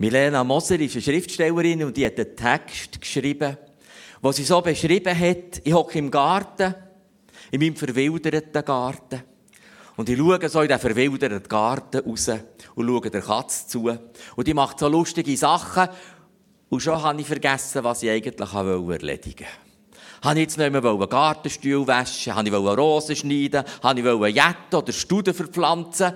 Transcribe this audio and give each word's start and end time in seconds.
Milena 0.00 0.44
Moser 0.44 0.78
ist 0.78 0.94
eine 0.94 1.02
Schriftstellerin 1.02 1.82
und 1.82 1.96
die 1.96 2.06
hat 2.06 2.18
einen 2.18 2.36
Text 2.36 3.00
geschrieben, 3.00 3.56
wo 4.22 4.30
sie 4.30 4.44
so 4.44 4.60
beschrieben 4.60 5.18
hat, 5.18 5.60
ich 5.64 5.72
hocke 5.72 5.98
im 5.98 6.08
Garten, 6.08 6.72
in 7.50 7.60
meinem 7.60 7.74
verwilderten 7.74 8.64
Garten. 8.64 9.22
Und 9.96 10.08
ich 10.08 10.16
schaue 10.16 10.48
so 10.48 10.60
in 10.60 10.68
den 10.68 10.78
verwilderten 10.78 11.48
Garten 11.48 12.08
raus 12.08 12.28
und 12.76 12.86
schaue 12.86 13.10
der 13.10 13.22
Katze 13.22 13.66
zu. 13.66 13.98
Und 14.36 14.46
die 14.46 14.54
macht 14.54 14.78
so 14.78 14.86
lustige 14.86 15.36
Sachen. 15.36 15.88
Und 16.68 16.80
schon 16.80 17.02
habe 17.02 17.20
ich 17.20 17.26
vergessen, 17.26 17.82
was 17.82 18.04
ich 18.04 18.10
eigentlich 18.10 18.52
erledigen 18.52 18.86
wollte. 18.86 19.44
Habe 20.22 20.34
ich 20.34 20.42
jetzt 20.42 20.58
nicht 20.58 20.70
mehr 20.70 20.84
einen 20.84 21.08
Gartenstuhl 21.08 21.84
waschen, 21.88 22.36
habe 22.36 22.48
ich 22.48 22.54
Rosen 22.54 23.16
schneiden, 23.16 23.64
habe 23.82 23.98
ich 23.98 24.34
Jetten 24.36 24.76
oder 24.76 24.92
Studen 24.92 25.34
verpflanzen. 25.34 26.12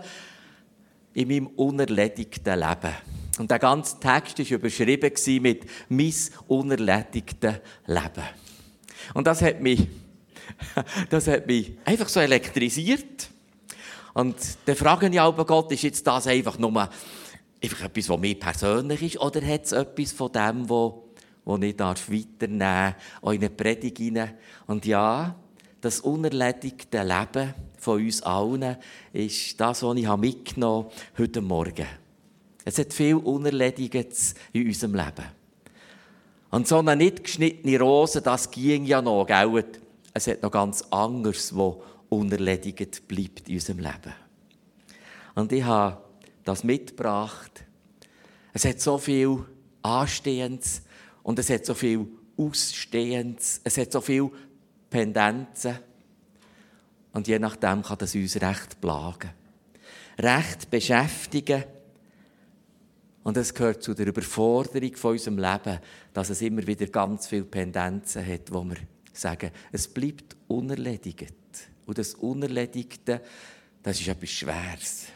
In 1.14 1.28
meinem 1.28 1.48
unerledigten 1.48 2.60
Leben. 2.60 3.21
Und 3.38 3.50
der 3.50 3.58
ganze 3.58 3.98
Text 3.98 4.38
war 4.38 4.58
überschrieben 4.58 5.12
mit 5.40 5.64
«Mein 5.88 6.14
unerledigtes 6.48 7.54
Leben». 7.86 8.24
Und 9.14 9.26
das 9.26 9.42
hat 9.42 9.60
mich, 9.60 9.88
das 11.10 11.26
hat 11.26 11.46
mich 11.46 11.72
einfach 11.84 12.08
so 12.08 12.20
elektrisiert. 12.20 13.30
Und 14.14 14.36
dann 14.66 14.76
frage 14.76 15.08
ich 15.08 15.20
aber 15.20 15.46
Gott, 15.46 15.72
ist 15.72 15.82
jetzt 15.82 16.06
das 16.06 16.26
einfach 16.26 16.58
nur 16.58 16.88
einfach 17.62 17.84
etwas, 17.84 18.08
was 18.08 18.20
mir 18.20 18.38
persönlich 18.38 19.02
ist, 19.02 19.20
oder 19.20 19.40
hat 19.46 19.64
es 19.64 19.72
etwas 19.72 20.12
von 20.12 20.32
dem, 20.32 20.68
was 20.68 20.92
wo 21.44 21.56
ich 21.56 21.76
darf 21.76 22.08
weiternehmen 22.08 22.58
darf, 22.60 22.94
auch 23.20 23.32
in 23.32 23.40
eine 23.40 23.50
Predigt 23.50 23.98
hinein. 23.98 24.34
Und 24.66 24.86
ja, 24.86 25.34
das 25.80 26.00
unerledigte 26.00 27.02
Leben 27.02 27.54
von 27.78 28.00
uns 28.00 28.22
allen 28.22 28.76
ist 29.12 29.60
das, 29.60 29.82
was 29.82 29.96
ich 29.96 30.16
mitgenommen 30.16 30.84
habe 30.84 31.18
heute 31.18 31.40
Morgen. 31.40 32.01
Es 32.64 32.78
hat 32.78 32.92
viel 32.92 33.16
Unerledigtes 33.16 34.34
in 34.52 34.66
unserem 34.66 34.94
Leben. 34.94 35.26
Und 36.50 36.68
so 36.68 36.78
eine 36.78 36.96
nicht 36.96 37.24
geschnittene 37.24 37.80
Rose, 37.80 38.20
das 38.20 38.50
ging 38.50 38.84
ja 38.84 39.00
noch, 39.00 39.26
gell? 39.26 39.64
Es 40.14 40.26
hat 40.26 40.42
noch 40.42 40.50
ganz 40.50 40.82
anderes, 40.90 41.56
was 41.56 41.76
unerledigt 42.10 43.08
bleibt 43.08 43.48
in 43.48 43.54
unserem 43.54 43.78
Leben. 43.78 44.14
Und 45.34 45.50
ich 45.50 45.64
habe 45.64 45.98
das 46.44 46.62
mitgebracht. 46.62 47.64
Es 48.52 48.64
hat 48.64 48.80
so 48.80 48.98
viel 48.98 49.44
Anstehendes 49.80 50.82
und 51.22 51.38
es 51.38 51.48
hat 51.48 51.64
so 51.64 51.74
viel 51.74 52.06
Ausstehendes. 52.36 53.60
Es 53.64 53.78
hat 53.78 53.92
so 53.92 54.00
viel 54.00 54.30
Pendenzen. 54.90 55.78
Und 57.12 57.28
je 57.28 57.38
nachdem 57.38 57.82
kann 57.82 57.98
das 57.98 58.14
uns 58.14 58.40
recht 58.40 58.80
plagen. 58.80 59.30
Recht 60.18 60.70
beschäftigen. 60.70 61.64
Und 63.22 63.36
es 63.36 63.54
gehört 63.54 63.82
zu 63.82 63.94
der 63.94 64.08
Überforderung 64.08 64.94
von 64.96 65.12
unserem 65.12 65.38
Leben, 65.38 65.78
dass 66.12 66.30
es 66.30 66.42
immer 66.42 66.66
wieder 66.66 66.86
ganz 66.86 67.28
viele 67.28 67.44
Pendenzen 67.44 68.26
hat, 68.26 68.52
wo 68.52 68.64
wir 68.64 68.76
sagen, 69.12 69.50
es 69.70 69.86
bleibt 69.86 70.36
unerledigt. 70.48 71.34
Und 71.86 71.98
das 71.98 72.14
Unerledigte, 72.14 73.20
das 73.82 74.00
ist 74.00 74.08
etwas 74.08 74.30
Schweres. 74.30 75.06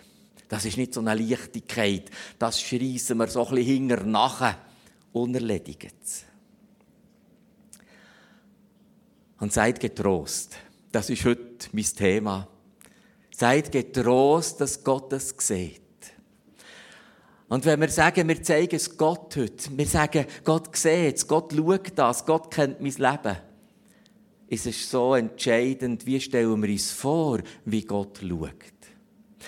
Das 0.49 0.65
ist 0.65 0.77
nicht 0.77 0.95
so 0.95 1.01
eine 1.01 1.15
Leichtigkeit. 1.15 2.11
Das 2.39 2.61
schreissen 2.61 3.19
wir 3.19 3.27
so 3.27 3.45
ein 3.47 3.55
bisschen 3.55 3.67
hinger 3.67 4.05
nachher. 4.05 4.59
Unerledigt. 5.13 5.95
Und 9.39 9.53
seid 9.53 9.81
getrost. 9.81 10.57
Das 10.93 11.11
ist 11.11 11.25
heute 11.25 11.69
mein 11.73 11.85
Thema. 11.85 12.49
Seid 13.35 13.73
getrost, 13.73 14.61
dass 14.61 14.83
Gott 14.83 15.13
es 15.13 15.35
sieht. 15.39 15.86
Und 17.49 17.65
wenn 17.65 17.81
wir 17.81 17.89
sagen, 17.89 18.29
wir 18.29 18.43
zeigen 18.43 18.75
es 18.75 18.97
Gott 18.97 19.37
heute, 19.37 19.77
wir 19.77 19.87
sagen, 19.87 20.27
Gott 20.43 20.77
sieht 20.77 21.17
es, 21.17 21.27
Gott 21.27 21.53
schaut 21.53 21.93
das, 21.95 22.27
Gott 22.27 22.51
kennt 22.51 22.81
mein 22.81 22.93
Leben, 22.93 23.37
ist 24.49 24.67
es 24.67 24.91
so 24.91 25.15
entscheidend, 25.15 26.07
wie 26.07 26.21
stellen 26.21 26.61
wir 26.63 26.71
uns 26.71 26.91
vor, 26.91 27.41
wie 27.65 27.83
Gott 27.83 28.19
schaut. 28.21 28.51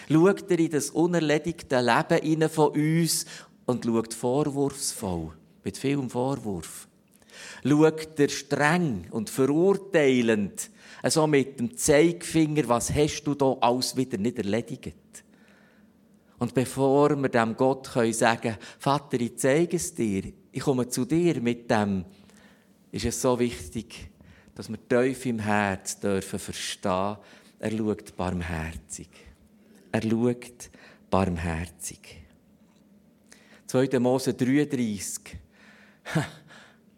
Schaut 0.09 0.50
er 0.50 0.59
in 0.60 0.70
das 0.70 0.91
unerledigte 0.91 1.81
Leben 1.81 2.48
von 2.48 2.70
uns 2.70 3.26
und 3.66 3.84
schaut 3.84 4.15
vorwurfsvoll, 4.15 5.32
mit 5.65 5.76
vielem 5.76 6.09
Vorwurf. 6.09 6.86
Schaut 7.65 8.19
er 8.19 8.28
streng 8.28 9.09
und 9.10 9.28
verurteilend, 9.28 10.70
also 11.03 11.26
mit 11.26 11.59
dem 11.59 11.76
Zeigefinger, 11.76 12.69
was 12.69 12.94
hast 12.94 13.25
du 13.25 13.34
da 13.34 13.56
alles 13.60 13.97
wieder 13.97 14.19
nicht 14.19 14.38
erledigt. 14.38 15.25
Und 16.38 16.54
bevor 16.54 17.16
wir 17.16 17.28
dem 17.28 17.56
Gott 17.56 17.91
können 17.93 18.12
sagen 18.12 18.56
Vater, 18.78 19.21
ich 19.21 19.37
zeige 19.38 19.76
es 19.76 19.94
dir, 19.94 20.32
ich 20.53 20.60
komme 20.60 20.88
zu 20.88 21.04
dir 21.04 21.41
mit 21.41 21.71
dem, 21.71 22.04
ist 22.93 23.04
es 23.04 23.21
so 23.21 23.38
wichtig, 23.38 24.10
dass 24.54 24.69
wir 24.69 24.88
tief 24.88 25.27
im 25.27 25.41
Herz 25.41 25.98
dürfen 25.98 26.38
verstehen, 26.38 27.16
er 27.60 27.77
schaut 27.77 28.16
barmherzig. 28.16 29.09
Er 29.91 30.03
schaut 30.03 30.71
barmherzig. 31.10 32.25
2. 33.66 33.98
Mose 33.98 34.34
33. 34.34 35.37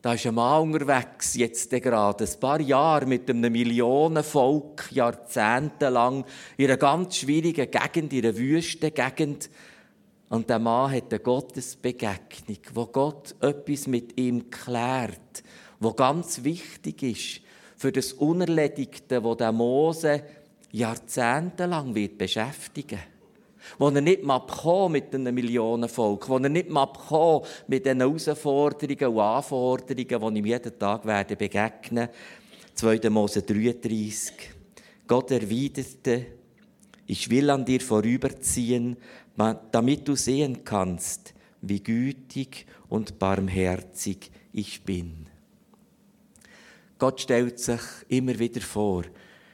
Da 0.02 0.14
ist 0.14 0.26
ein 0.26 0.34
Mann 0.34 0.72
unterwegs, 0.72 1.34
jetzt 1.34 1.68
gerade 1.70 2.24
ein 2.24 2.40
paar 2.40 2.60
Jahre 2.60 3.04
mit 3.04 3.28
einem 3.28 3.52
Millionenvolk, 3.52 4.90
jahrzehntelang, 4.92 6.24
in 6.56 6.64
einer 6.66 6.78
ganz 6.78 7.18
schwierigen 7.18 7.70
Gegend, 7.70 8.12
in 8.14 8.24
einer 8.24 8.36
Wüstengegend. 8.36 9.50
Und 10.30 10.48
der 10.48 10.58
Mann 10.58 10.92
hat 10.92 11.12
eine 11.12 11.20
Gottesbegegnung, 11.20 12.58
wo 12.72 12.86
Gott 12.86 13.34
etwas 13.40 13.86
mit 13.88 14.18
ihm 14.18 14.48
klärt, 14.48 15.42
wo 15.80 15.92
ganz 15.92 16.44
wichtig 16.44 17.02
ist 17.02 17.40
für 17.76 17.92
das 17.92 18.14
Unerledigte, 18.14 19.22
wo 19.22 19.34
der 19.34 19.52
Mose 19.52 20.22
jahrzehntelang 20.72 21.94
wird 21.94 22.16
beschäftigen 22.16 23.00
wo 23.78 23.88
er 23.88 24.00
nicht 24.00 24.22
mal 24.22 24.42
mit 24.88 25.14
einem 25.14 25.34
Millionenvolk, 25.34 26.28
wo 26.28 26.38
er 26.38 26.48
nicht 26.48 26.70
mal 26.70 26.88
mit 27.66 27.86
den 27.86 28.00
Herausforderungen 28.00 29.14
und 29.14 29.18
Anforderungen, 29.20 30.34
die 30.34 30.40
ihm 30.40 30.46
jeden 30.46 30.78
Tag 30.78 31.04
werden 31.04 31.36
begegnen 31.36 32.08
2. 32.74 33.10
Mose 33.10 33.42
33. 33.42 34.32
Gott 35.06 35.30
erwiderte, 35.32 36.26
ich 37.06 37.28
will 37.28 37.50
an 37.50 37.64
dir 37.64 37.80
vorüberziehen, 37.80 38.96
damit 39.70 40.08
du 40.08 40.14
sehen 40.14 40.64
kannst, 40.64 41.34
wie 41.60 41.82
gütig 41.82 42.66
und 42.88 43.18
barmherzig 43.18 44.30
ich 44.52 44.82
bin. 44.82 45.26
Gott 46.98 47.20
stellt 47.20 47.58
sich 47.58 47.80
immer 48.08 48.38
wieder 48.38 48.60
vor, 48.60 49.04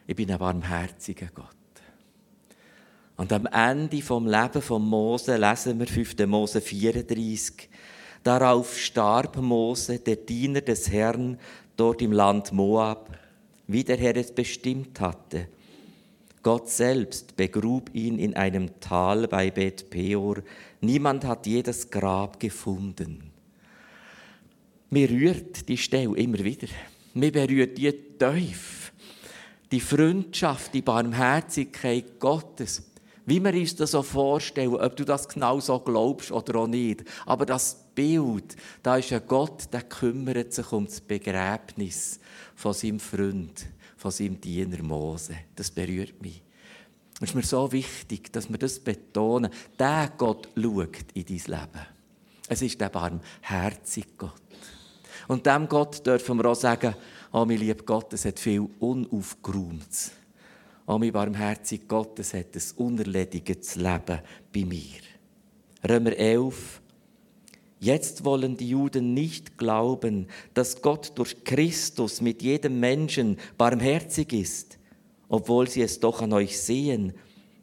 ich 0.06 0.15
bin 0.15 0.31
ein 0.31 0.38
barmherziger 0.38 1.28
Gott. 1.34 1.56
Und 3.16 3.32
am 3.32 3.47
Ende 3.47 4.03
vom 4.03 4.27
Leben 4.27 4.60
von 4.60 4.82
Mose 4.87 5.37
lesen 5.37 5.78
wir 5.78 5.87
5. 5.87 6.27
Mose 6.27 6.60
34. 6.60 7.69
Darauf 8.22 8.77
starb 8.78 9.37
Mose, 9.37 9.99
der 10.00 10.16
Diener 10.16 10.60
des 10.60 10.91
Herrn, 10.91 11.38
dort 11.77 12.03
im 12.03 12.12
Land 12.12 12.53
Moab, 12.53 13.16
wie 13.66 13.84
der 13.84 13.97
Herr 13.97 14.16
es 14.16 14.32
bestimmt 14.32 15.00
hatte. 15.00 15.49
Gott 16.43 16.69
selbst 16.69 17.37
begrub 17.37 17.91
ihn 17.94 18.19
in 18.19 18.34
einem 18.37 18.78
Tal 18.81 19.27
bei 19.27 19.50
Bet 19.50 19.91
Peor. 19.91 20.37
Niemand 20.81 21.25
hat 21.25 21.47
jedes 21.47 21.91
Grab 21.91 22.38
gefunden. 22.38 23.33
Mir 24.91 25.10
rührt 25.10 25.69
die 25.69 25.77
Stelle 25.77 26.16
immer 26.16 26.38
wieder. 26.38 26.69
Mir 27.15 27.33
berührt 27.33 27.78
die 27.78 27.93
tief. 28.19 28.93
Die 29.72 29.81
Freundschaft, 29.81 30.75
die 30.75 30.83
Barmherzigkeit 30.83 32.21
Gottes. 32.21 32.84
Wie 33.27 33.43
wir 33.43 33.53
uns 33.53 33.75
das 33.75 33.91
so 33.91 34.03
vorstellen, 34.03 34.77
ob 34.77 34.97
du 34.97 35.05
das 35.05 35.29
genau 35.29 35.59
so 35.59 35.81
glaubst 35.81 36.31
oder 36.31 36.61
auch 36.61 36.67
nicht. 36.69 37.05
Aber 37.27 37.45
das 37.45 37.84
Bild, 37.95 38.57
da 38.84 38.97
ist 38.97 39.13
ein 39.13 39.23
Gott, 39.27 39.73
der 39.73 39.83
kümmert 39.83 40.53
sich 40.53 40.71
um 40.71 40.87
das 40.87 41.01
Begräbnis 41.01 42.21
von 42.55 42.73
seinem 42.73 43.01
Freund, 43.01 43.67
von 43.97 44.13
seinem 44.13 44.41
Diener 44.41 44.81
Mose. 44.83 45.34
Das 45.57 45.73
berührt 45.73 46.23
mich. 46.23 46.41
Es 47.21 47.31
ist 47.31 47.34
mir 47.34 47.43
so 47.43 47.73
wichtig, 47.73 48.33
dass 48.33 48.49
wir 48.49 48.59
das 48.59 48.78
betonen. 48.78 49.51
Der 49.77 50.13
Gott 50.17 50.49
schaut 50.55 50.97
in 51.15 51.25
dein 51.25 51.37
Leben. 51.37 51.87
Es 52.49 52.63
ist 52.63 52.81
der 52.81 52.91
barmherzige 52.91 54.07
Gott. 54.19 54.43
Und 55.27 55.47
dem 55.47 55.69
Gott 55.69 56.07
dürfen 56.07 56.39
wir 56.39 56.47
auch 56.47 56.55
sagen, 56.55 56.95
oh, 57.33 57.45
mein 57.45 57.59
lieber 57.59 57.83
Gott, 57.83 58.13
es 58.13 58.25
hat 58.25 58.39
viel 58.39 58.69
Unaufgeräumtes. 58.79 60.13
Oh, 60.88 60.98
mein 60.98 61.10
barmherziger 61.10 61.84
Gott, 61.88 62.16
es 62.21 62.33
hat 62.33 62.54
ein 62.54 62.62
unerledigtes 62.77 63.74
Leben 63.74 64.21
bei 64.54 64.65
mir. 64.65 65.00
Römer 65.88 66.12
11. 66.16 66.80
Jetzt 67.80 68.24
wollen 68.24 68.56
die 68.56 68.68
Juden 68.68 69.12
nicht 69.12 69.59
glauben, 69.59 70.28
dass 70.54 70.80
Gott 70.80 71.10
durch 71.16 71.42
Christus 71.42 72.21
mit 72.21 72.41
jedem 72.41 72.78
Menschen 72.78 73.36
barmherzig 73.59 74.33
ist, 74.33 74.78
obwohl 75.28 75.68
sie 75.68 75.83
es 75.83 75.98
doch 75.98 76.22
an 76.22 76.33
euch 76.33 76.60
sehen, 76.60 77.15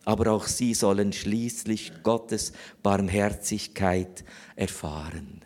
aber 0.04 0.34
auch 0.34 0.46
sie 0.46 0.74
sollen 0.74 1.14
schließlich 1.14 2.04
Gottes 2.04 2.52
Barmherzigkeit 2.84 4.26
erfahren. 4.58 5.42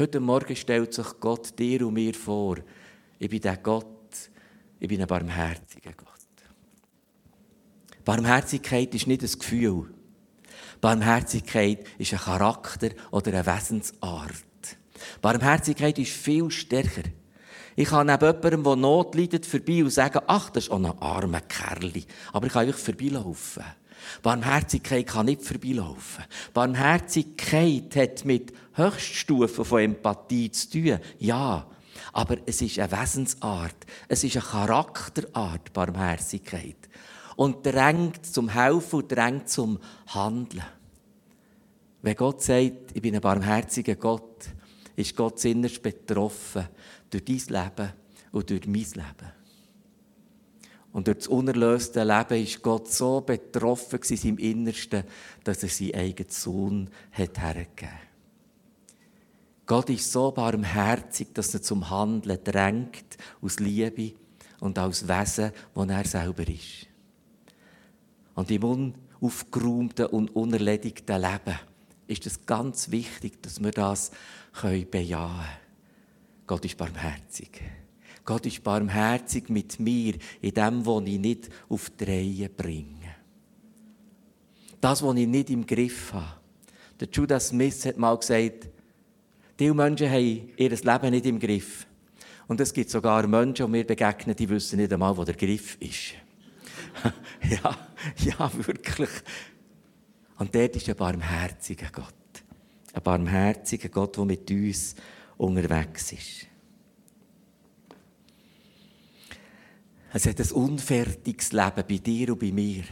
Heute 0.00 0.18
Morgen 0.18 0.56
stellt 0.56 0.94
sich 0.94 1.06
Gott 1.20 1.56
dir 1.56 1.86
und 1.86 1.94
mir 1.94 2.12
vor, 2.12 2.56
ich 3.20 3.30
bin 3.30 3.40
der 3.40 3.56
Gott, 3.56 3.86
ich 4.80 4.88
bin 4.88 5.00
ein 5.00 5.06
barmherziger 5.06 5.92
Gott. 5.92 6.13
Barmherzigkeit 8.04 8.94
ist 8.94 9.06
nicht 9.06 9.22
ein 9.22 9.38
Gefühl. 9.38 9.94
Barmherzigkeit 10.80 11.86
ist 11.98 12.12
ein 12.12 12.18
Charakter 12.18 12.90
oder 13.10 13.32
eine 13.32 13.46
Wesensart. 13.46 14.44
Barmherzigkeit 15.22 15.98
ist 15.98 16.12
viel 16.12 16.50
stärker. 16.50 17.02
Ich 17.76 17.88
kann 17.88 18.06
neben 18.06 18.22
jemandem, 18.24 18.62
der 18.62 18.76
Not 18.76 19.14
leidet, 19.14 19.46
vorbei 19.46 19.82
und 19.82 19.90
sagen, 19.90 20.20
ach, 20.26 20.50
das 20.50 20.64
ist 20.64 20.70
auch 20.70 20.76
ein 20.76 20.86
armer 20.86 21.40
Kerl. 21.40 21.92
Aber 22.32 22.46
ich 22.46 22.52
kann 22.52 22.66
einfach 22.66 22.78
vorbeilaufen. 22.78 23.64
Barmherzigkeit 24.22 25.06
kann 25.06 25.26
nicht 25.26 25.42
vorbeilaufen. 25.42 26.24
Barmherzigkeit 26.52 27.96
hat 27.96 28.24
mit 28.24 28.52
Höchststufen 28.74 29.64
von 29.64 29.80
Empathie 29.80 30.50
zu 30.50 30.70
tun. 30.70 30.98
Ja. 31.18 31.66
Aber 32.12 32.36
es 32.46 32.60
ist 32.60 32.78
eine 32.78 32.92
Wesensart. 32.92 33.74
Es 34.08 34.22
ist 34.22 34.36
eine 34.36 34.44
Charakterart, 34.44 35.72
Barmherzigkeit. 35.72 36.76
Und 37.36 37.64
drängt 37.66 38.24
zum 38.26 38.48
Helfen 38.48 39.00
und 39.00 39.10
drängt 39.10 39.48
zum 39.48 39.78
Handeln. 40.06 40.64
Wenn 42.02 42.16
Gott 42.16 42.42
sagt, 42.42 42.94
ich 42.94 43.02
bin 43.02 43.14
ein 43.14 43.20
barmherziger 43.20 43.96
Gott, 43.96 44.46
ist 44.96 45.16
Gott 45.16 45.44
innerst 45.44 45.82
betroffen 45.82 46.68
durch 47.10 47.24
dein 47.24 47.64
Leben 47.64 47.92
und 48.32 48.50
durch 48.50 48.66
mein 48.66 48.74
Leben. 48.74 49.32
Und 50.92 51.08
durch 51.08 51.18
das 51.18 51.26
unerlöste 51.26 52.04
Leben 52.04 52.42
ist 52.42 52.62
Gott 52.62 52.92
so 52.92 53.20
betroffen 53.20 53.98
in 54.08 54.16
seinem 54.16 54.38
Innersten, 54.38 55.04
dass 55.42 55.62
er 55.62 55.68
seinen 55.68 55.94
eigenen 55.94 56.30
Sohn 56.30 56.90
hat 57.10 57.38
hergegeben 57.38 58.14
Gott 59.66 59.88
ist 59.88 60.12
so 60.12 60.30
barmherzig, 60.30 61.28
dass 61.32 61.54
er 61.54 61.62
zum 61.62 61.88
Handeln 61.88 62.38
drängt, 62.44 63.16
aus 63.40 63.60
Liebe 63.60 64.12
und 64.60 64.78
als 64.78 65.08
Wesen, 65.08 65.52
wo 65.74 65.84
er 65.84 66.04
selber 66.04 66.46
ist. 66.46 66.86
Und 68.34 68.50
im 68.50 68.64
unaufgeräumten 68.64 70.06
und 70.06 70.34
unerledigten 70.34 71.20
Leben 71.20 71.58
ist 72.06 72.26
es 72.26 72.44
ganz 72.44 72.90
wichtig, 72.90 73.42
dass 73.42 73.62
wir 73.62 73.70
das 73.70 74.10
bejahen 74.90 75.36
können. 75.36 75.48
Gott 76.46 76.64
ist 76.64 76.76
barmherzig. 76.76 77.62
Gott 78.24 78.46
ist 78.46 78.62
barmherzig 78.62 79.48
mit 79.48 79.78
mir 79.80 80.14
in 80.40 80.54
dem, 80.54 80.86
was 80.86 81.02
ich 81.06 81.18
nicht 81.18 81.50
auf 81.68 81.90
die 81.90 82.04
Reihe 82.04 82.48
bringe. 82.48 83.14
Das, 84.80 85.02
was 85.02 85.16
ich 85.16 85.26
nicht 85.26 85.50
im 85.50 85.66
Griff 85.66 86.12
habe. 86.12 86.40
Der 87.00 87.08
Judas 87.10 87.48
Smith 87.48 87.84
hat 87.86 87.98
mal 87.98 88.16
gesagt, 88.16 88.68
die 89.58 89.72
Menschen 89.72 90.10
haben 90.10 90.50
ihr 90.56 90.70
Leben 90.70 91.10
nicht 91.10 91.26
im 91.26 91.38
Griff. 91.38 91.86
Und 92.46 92.60
es 92.60 92.72
gibt 92.72 92.90
sogar 92.90 93.26
Menschen, 93.26 93.66
die 93.66 93.72
mir 93.72 93.84
begegnen, 93.84 94.36
die 94.36 94.48
wissen 94.48 94.78
nicht 94.78 94.92
einmal, 94.92 95.16
wo 95.16 95.24
der 95.24 95.34
Griff 95.34 95.76
ist. 95.80 96.14
ja, 97.50 97.76
ja, 98.18 98.50
wirklich. 98.66 99.10
Und 100.38 100.54
dort 100.54 100.76
ist 100.76 100.88
ein 100.88 100.96
barmherziger 100.96 101.90
Gott. 101.92 102.14
Ein 102.92 103.02
barmherziger 103.02 103.88
Gott, 103.88 104.16
der 104.16 104.24
mit 104.24 104.50
uns 104.50 104.94
unterwegs 105.36 106.12
ist. 106.12 106.46
Es 110.12 110.26
hat 110.26 110.40
ein 110.40 110.52
unfertiges 110.52 111.52
Leben 111.52 111.84
bei 111.88 111.98
dir 111.98 112.32
und 112.32 112.38
bei 112.38 112.52
mir. 112.52 112.84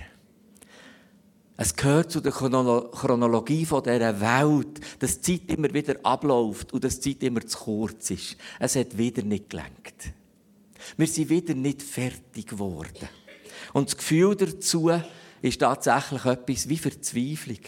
Es 1.57 1.77
gehört 1.77 2.11
zu 2.11 2.21
der 2.21 2.33
Chronologie 2.33 3.65
dieser 3.65 4.21
Welt, 4.21 4.81
dass 4.99 5.21
die 5.21 5.39
Zeit 5.39 5.57
immer 5.57 5.73
wieder 5.73 5.95
abläuft 6.03 6.73
und 6.73 6.83
dass 6.83 6.99
die 6.99 7.15
Zeit 7.17 7.23
immer 7.23 7.47
zu 7.47 7.59
kurz 7.59 8.11
ist. 8.11 8.37
Es 8.59 8.75
hat 8.75 8.99
wieder 8.99 9.23
nicht 9.23 9.51
gelenkt. 9.51 10.13
Wir 10.97 11.07
sind 11.07 11.31
wieder 11.31 11.55
nicht 11.55 11.83
fertig 11.83 12.49
geworden. 12.49 13.09
Und 13.73 13.89
das 13.89 13.97
Gefühl 13.97 14.37
dazu 14.37 14.91
ist 15.41 15.61
tatsächlich 15.61 16.25
etwas 16.25 16.69
wie 16.69 16.79
Verzweiflung. 16.79 17.61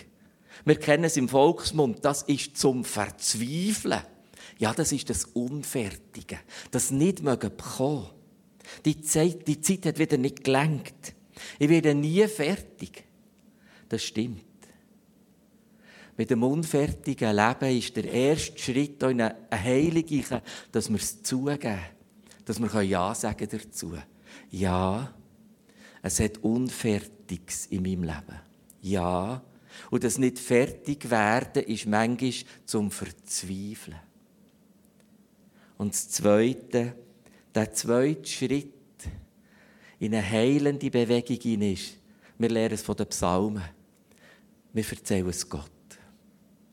Wir 0.64 0.76
kennen 0.76 1.04
es 1.04 1.16
im 1.16 1.28
Volksmund, 1.28 2.04
das 2.04 2.22
ist 2.22 2.56
zum 2.56 2.84
Verzweifeln. 2.84 4.02
Ja, 4.58 4.72
das 4.72 4.92
ist 4.92 5.10
das 5.10 5.24
Unfertige, 5.24 6.38
das 6.70 6.90
nicht 6.90 7.22
bekommen. 7.24 8.08
Die 8.84 9.00
Zeit, 9.00 9.46
die 9.46 9.60
Zeit 9.60 9.86
hat 9.86 9.98
wieder 9.98 10.16
nicht 10.16 10.44
gelenkt. 10.44 11.14
Ich 11.58 11.68
werde 11.68 11.94
nie 11.94 12.26
fertig. 12.28 13.04
Das 13.88 14.02
stimmt. 14.04 14.42
Mit 16.16 16.30
dem 16.30 16.44
unfertigen 16.44 17.34
Leben 17.34 17.76
ist 17.76 17.96
der 17.96 18.04
erste 18.04 18.58
Schritt 18.58 19.02
in 19.02 19.20
eine 19.20 19.36
Heilung, 19.50 20.24
dass 20.70 20.88
wir 20.88 20.96
es 20.96 21.22
zugeben. 21.22 21.80
Dass 22.44 22.60
wir 22.60 22.82
Ja 22.82 23.14
sagen 23.14 23.48
dazu. 23.50 23.94
Ja, 24.50 25.12
es 26.04 26.20
hat 26.20 26.36
Unfertiges 26.44 27.64
in 27.66 27.82
meinem 27.82 28.02
Leben. 28.02 28.40
Ja, 28.82 29.42
und 29.90 30.04
das 30.04 30.18
nicht 30.18 30.38
fertig 30.38 31.10
werden 31.10 31.62
ist 31.62 31.86
manchmal 31.86 32.34
zum 32.66 32.90
Verzweifeln. 32.90 33.98
Und 35.78 35.94
das 35.94 36.10
Zweite, 36.10 36.94
der 37.54 37.72
zweite 37.72 38.28
Schritt 38.28 38.74
in 39.98 40.14
eine 40.14 40.30
heilende 40.30 40.90
Bewegung 40.90 41.62
ist, 41.62 41.96
wir 42.36 42.50
lernen 42.50 42.74
es 42.74 42.82
von 42.82 42.96
den 42.96 43.06
Psalmen. 43.06 43.64
Wir 44.74 44.84
erzählen 44.86 45.28
es 45.30 45.48
Gott. 45.48 45.70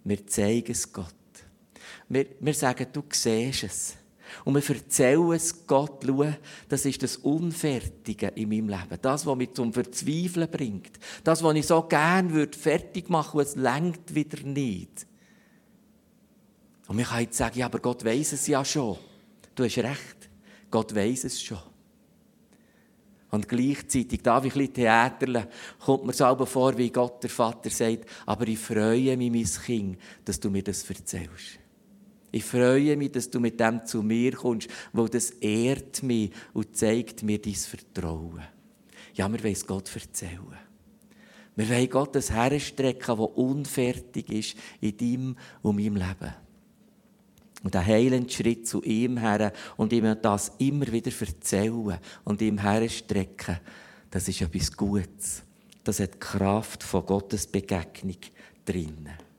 Wir 0.04 0.28
zeigen 0.28 0.74
es 0.74 0.92
Gott. 0.92 1.16
Wir, 2.10 2.26
wir 2.38 2.54
sagen, 2.54 2.88
du 2.92 3.02
siehst 3.10 3.64
es. 3.64 3.96
Und 4.46 4.56
wir 4.56 4.76
erzählen 4.76 5.32
es 5.32 5.66
Gott, 5.68 6.04
schau, 6.06 6.34
das 6.70 6.86
ist 6.86 7.04
das 7.04 7.18
Unfertige 7.18 8.28
in 8.36 8.50
meinem 8.50 8.70
Leben. 8.70 9.00
Das, 9.02 9.26
was 9.26 9.38
mich 9.38 9.54
zum 9.54 9.74
Verzweifeln 9.74 10.50
bringt. 10.50 10.92
Das, 11.24 11.44
was 11.44 11.56
ich 11.56 11.68
so 11.68 11.82
gerne 11.84 12.32
würde 12.32 12.58
fertig 12.58 13.10
machen 13.10 13.38
würde, 13.38 13.50
es 13.50 13.56
längt 13.56 14.16
wieder 14.16 14.44
nicht. 14.44 15.08
Und 16.88 16.98
wir 16.98 17.06
können 17.06 17.22
jetzt 17.22 17.38
sagen, 17.38 17.58
ja, 17.58 17.68
aber 17.68 17.80
Gott 17.80 18.04
weiß 18.04 18.34
es 18.34 18.48
ja 18.48 18.66
schon. 18.66 18.98
Du 19.56 19.64
hast 19.64 19.78
recht. 19.78 20.30
Gott 20.70 20.96
weiß 20.96 21.26
es 21.26 21.42
schon. 21.42 21.60
Und 23.32 23.48
gleichzeitig, 23.48 24.22
da 24.22 24.44
wie 24.44 24.50
ein 24.50 24.54
bisschen 24.54 24.74
Theaterle, 24.74 25.48
kommt 25.80 26.06
mir 26.06 26.14
selber 26.14 26.46
vor, 26.46 26.78
wie 26.78 26.90
Gott, 26.90 27.24
der 27.24 27.30
Vater, 27.30 27.70
sagt, 27.70 28.06
aber 28.26 28.46
ich 28.48 28.60
freue 28.60 29.16
mich, 29.16 29.32
mein 29.32 29.64
Kind, 29.66 29.98
dass 30.26 30.40
du 30.40 30.50
mir 30.50 30.64
das 30.64 30.88
erzählst. 30.90 31.61
Ich 32.32 32.44
freue 32.46 32.96
mich, 32.96 33.12
dass 33.12 33.30
du 33.30 33.40
mit 33.40 33.60
dem 33.60 33.86
zu 33.86 34.02
mir 34.04 34.32
kommst, 34.32 34.70
weil 34.94 35.10
das 35.10 35.32
ehrt 35.32 36.02
mich 36.04 36.32
und 36.54 36.76
zeigt 36.76 37.24
mir 37.24 37.40
dein 37.40 37.54
Vertrauen. 37.56 38.42
Ja, 39.14 39.32
wir 39.32 39.44
wollen 39.44 39.54
es 39.54 39.68
Gott 39.68 39.94
erzählen. 39.94 40.58
Wir 41.56 41.70
wollen 41.70 41.90
Gott 41.90 42.16
das 42.16 42.32
herstrecken, 42.32 43.18
das 43.18 43.30
unfertig 43.36 44.32
ist 44.32 44.56
in 44.80 44.96
deinem 44.96 45.36
und 45.62 45.76
meinem 45.76 45.98
Leben. 45.98 46.34
Und 47.64 47.76
einen 47.76 47.86
heilenden 47.86 48.30
Schritt 48.30 48.68
zu 48.68 48.82
ihm 48.82 49.18
her 49.18 49.52
und 49.76 49.94
ihm 49.94 50.16
das 50.22 50.54
immer 50.58 50.88
wieder 50.92 51.12
erzählen 51.20 52.00
und 52.24 52.42
ihm 52.42 52.58
herstrecken, 52.60 53.60
das 54.10 54.28
ist 54.28 54.42
etwas 54.42 54.76
Gutes. 54.76 55.44
Das 55.84 56.00
hat 56.00 56.16
die 56.16 56.20
Kraft 56.20 56.84
von 56.84 57.06
Gottes 57.06 57.46
Begegnung 57.48 58.18
drinnen. 58.66 59.31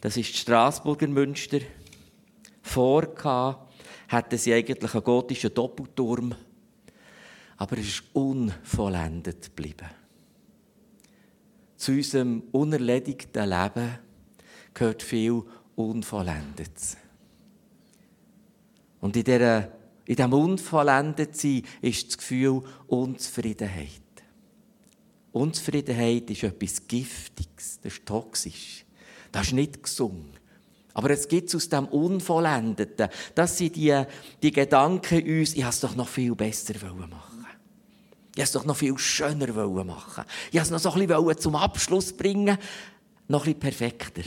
Das 0.00 0.16
ist 0.16 0.36
Straßburger 0.36 1.08
Münster. 1.08 1.60
Vorher 2.62 3.66
hatten 4.08 4.38
sie 4.38 4.52
eigentlich 4.52 4.94
einen 4.94 5.04
gotischen 5.04 5.54
Doppelturm, 5.54 6.34
aber 7.56 7.78
es 7.78 7.86
ist 7.86 8.04
unvollendet 8.12 9.44
geblieben. 9.44 9.88
Zu 11.76 11.92
unserem 11.92 12.42
unerledigten 12.52 13.48
Leben 13.48 13.98
gehört 14.72 15.02
viel 15.02 15.42
Unvollendetes. 15.74 16.96
Und 19.00 19.16
in 19.16 19.24
diesem 20.06 20.32
Unvollendetsein 20.32 21.62
ist 21.82 22.08
das 22.08 22.18
Gefühl 22.18 22.62
Unzufriedenheit. 22.86 24.00
Unzufriedenheit 25.32 26.30
ist 26.30 26.44
etwas 26.44 26.86
Giftiges, 26.86 27.80
das 27.82 27.92
ist 27.92 28.06
toxisch. 28.06 28.85
Das 29.36 29.48
ist 29.48 29.52
nicht 29.52 29.82
gesungen. 29.82 30.30
Aber 30.94 31.10
es 31.10 31.28
gibt 31.28 31.54
aus 31.54 31.68
dem 31.68 31.84
Unvollendeten, 31.88 33.10
dass 33.34 33.58
sie 33.58 33.68
die, 33.68 34.02
die 34.42 34.50
Gedanken 34.50 35.22
uns, 35.40 35.54
ich 35.54 35.62
es 35.62 35.80
doch 35.80 35.94
noch 35.94 36.08
viel 36.08 36.34
besser 36.34 36.72
machen 36.94 37.46
Ich 38.34 38.42
es 38.42 38.52
doch 38.52 38.64
noch 38.64 38.78
viel 38.78 38.96
schöner 38.96 39.52
machen 39.84 40.24
Ich 40.50 40.58
es 40.58 40.70
noch 40.70 40.78
so 40.78 40.90
ein 40.90 41.06
bisschen 41.06 41.38
zum 41.38 41.54
Abschluss 41.54 42.14
bringen 42.14 42.56
noch 43.28 43.46
ein 43.46 43.60
perfekter. 43.60 44.22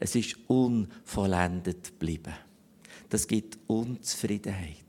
Es 0.00 0.16
ist 0.16 0.36
unvollendet 0.48 1.84
geblieben. 1.84 2.34
Das 3.08 3.28
gibt 3.28 3.56
Unzufriedenheit. 3.68 4.82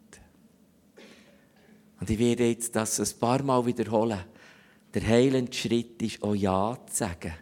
Und 2.00 2.10
ich 2.10 2.18
werde 2.18 2.50
jetzt 2.50 2.76
das 2.76 3.00
ein 3.00 3.20
paar 3.20 3.44
Mal 3.44 3.64
wiederholen. 3.68 4.22
Der 4.96 5.06
heilende 5.06 5.54
Schritt 5.54 6.02
ist 6.02 6.24
auch 6.24 6.34
Ja 6.34 6.76
zu 6.88 6.96
sagen 6.96 7.34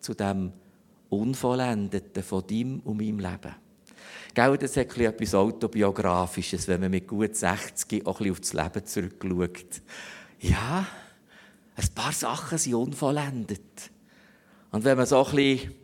zu 0.00 0.14
dem 0.14 0.54
Unvollendeten 1.08 2.22
von 2.22 2.46
deinem 2.46 2.80
und 2.80 2.96
meinem 2.96 3.18
Leben. 3.18 3.54
Gell, 4.34 4.58
das 4.58 4.76
hat 4.76 4.96
etwas 4.98 5.34
Autobiografisches, 5.34 6.68
wenn 6.68 6.80
man 6.80 6.90
mit 6.90 7.08
gut 7.08 7.34
60 7.34 8.06
auch 8.06 8.20
ein 8.20 8.30
auf 8.30 8.40
das 8.40 8.52
Leben 8.52 8.84
zurückschaut. 8.84 9.82
Ja, 10.40 10.86
ein 11.74 11.88
paar 11.94 12.12
Sachen 12.12 12.58
sind 12.58 12.74
unvollendet. 12.74 13.90
Und 14.70 14.84
wenn 14.84 14.96
man 14.96 15.06
so 15.06 15.24
ein 15.24 15.34
bisschen 15.34 15.74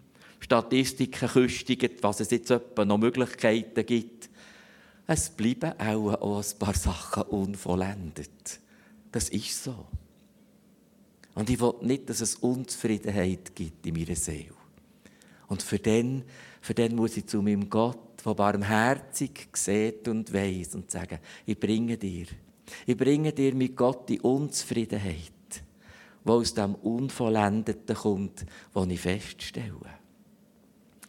Statistiken 0.41 1.29
küstigt, 1.29 2.03
was 2.03 2.21
es 2.21 2.31
jetzt 2.31 2.51
noch 2.51 2.99
Möglichkeiten 2.99 3.87
gibt, 3.87 4.29
es 5.07 5.31
bleiben 5.31 5.73
auch, 5.79 6.15
auch 6.21 6.43
ein 6.43 6.59
paar 6.59 6.75
Sachen 6.75 7.23
unvollendet. 7.25 8.61
Das 9.11 9.29
ist 9.29 9.65
so. 9.65 9.87
Und 11.35 11.49
ich 11.49 11.61
will 11.61 11.75
nicht, 11.81 12.11
dass 12.11 12.21
es 12.21 12.35
Unzufriedenheit 12.37 13.55
gibt 13.55 13.87
in 13.87 13.95
meiner 13.95 14.17
Seele. 14.17 14.62
Und 15.53 15.63
für 15.63 15.79
den, 15.79 16.25
für 16.63 16.73
den 16.73 16.97
muss 16.97 17.19
ich 17.19 17.27
zu 17.27 17.43
meinem 17.43 17.69
Gott, 17.69 18.25
der 18.25 18.33
barmherzig 18.33 19.51
sieht 19.53 20.09
und 20.09 20.33
weiß 20.33 20.77
und 20.77 20.91
sagen, 20.91 21.19
ich 21.45 21.61
bringe 21.61 21.99
dir, 21.99 22.25
ich 22.87 22.97
bringe 22.97 23.35
dir 23.35 23.55
mit 23.55 23.77
Gott 23.77 24.09
die 24.09 24.19
Unzufriedenheit, 24.19 25.31
die 26.25 26.31
aus 26.31 26.55
dem 26.55 26.75
Unvollendeten 26.77 27.95
kommt, 27.95 28.47
was 28.73 28.89
ich 28.89 29.01
feststelle. 29.03 29.77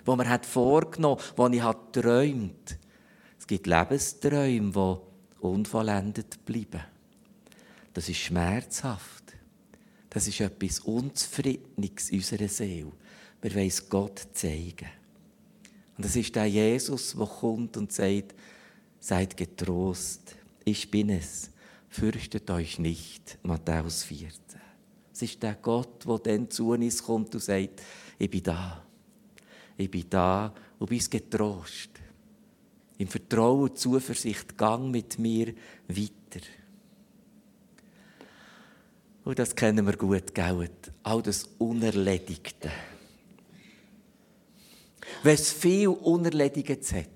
Wo 0.03 0.13
man 0.17 0.27
hat 0.27 0.45
vorgenommen, 0.45 1.21
wo 1.37 1.47
ich 1.47 1.61
hat 1.61 1.93
träumt. 1.93 2.77
Es 3.39 3.47
gibt 3.47 3.65
Lebensträume, 3.65 4.73
die 4.73 5.45
unvollendet 5.45 6.43
bleiben. 6.43 6.83
Das 7.93 8.09
ist 8.09 8.17
schmerzhaft. 8.17 9.23
Das 10.09 10.27
ist 10.27 10.41
etwas 10.41 10.81
Unzufriedenes 10.81 12.09
in 12.09 12.17
unserer 12.17 12.49
Seele. 12.49 12.91
Wir 13.43 13.55
wollen 13.55 13.67
es 13.67 13.89
Gott 13.89 14.25
zeigen. 14.33 14.87
Und 15.97 16.05
das 16.05 16.15
ist 16.15 16.33
der 16.33 16.45
Jesus, 16.45 17.13
der 17.13 17.27
kommt 17.27 17.75
und 17.75 17.91
sagt, 17.91 18.33
seid 19.01 19.35
getrost, 19.35 20.37
ich 20.63 20.89
bin 20.89 21.09
es, 21.09 21.51
fürchtet 21.89 22.49
euch 22.49 22.79
nicht. 22.79 23.37
Matthäus 23.43 24.03
14. 24.03 24.61
Es 25.11 25.21
ist 25.21 25.43
der 25.43 25.55
Gott, 25.55 26.05
der 26.07 26.19
dann 26.19 26.49
zu 26.49 26.71
uns 26.71 27.03
kommt 27.03 27.35
und 27.35 27.41
sagt, 27.41 27.81
ich 28.17 28.29
bin 28.29 28.43
da. 28.43 28.81
Ich 29.75 29.91
bin 29.91 30.09
da 30.09 30.53
und 30.79 30.89
bist 30.89 31.11
getrost. 31.11 31.89
Im 32.97 33.09
Vertrauen 33.09 33.75
Zuversicht, 33.75 34.57
gang 34.57 34.89
mit 34.89 35.19
mir 35.19 35.53
weiter. 35.89 36.45
Und 39.25 39.37
das 39.37 39.53
kennen 39.53 39.85
wir 39.85 39.97
gut, 39.97 40.33
gell? 40.33 40.69
All 41.03 41.21
das 41.21 41.43
Unerledigte. 41.57 42.71
Wenn 45.21 45.35
es 45.35 45.51
viel 45.51 45.89
Unerledigtes 45.89 46.93
hat, 46.93 47.07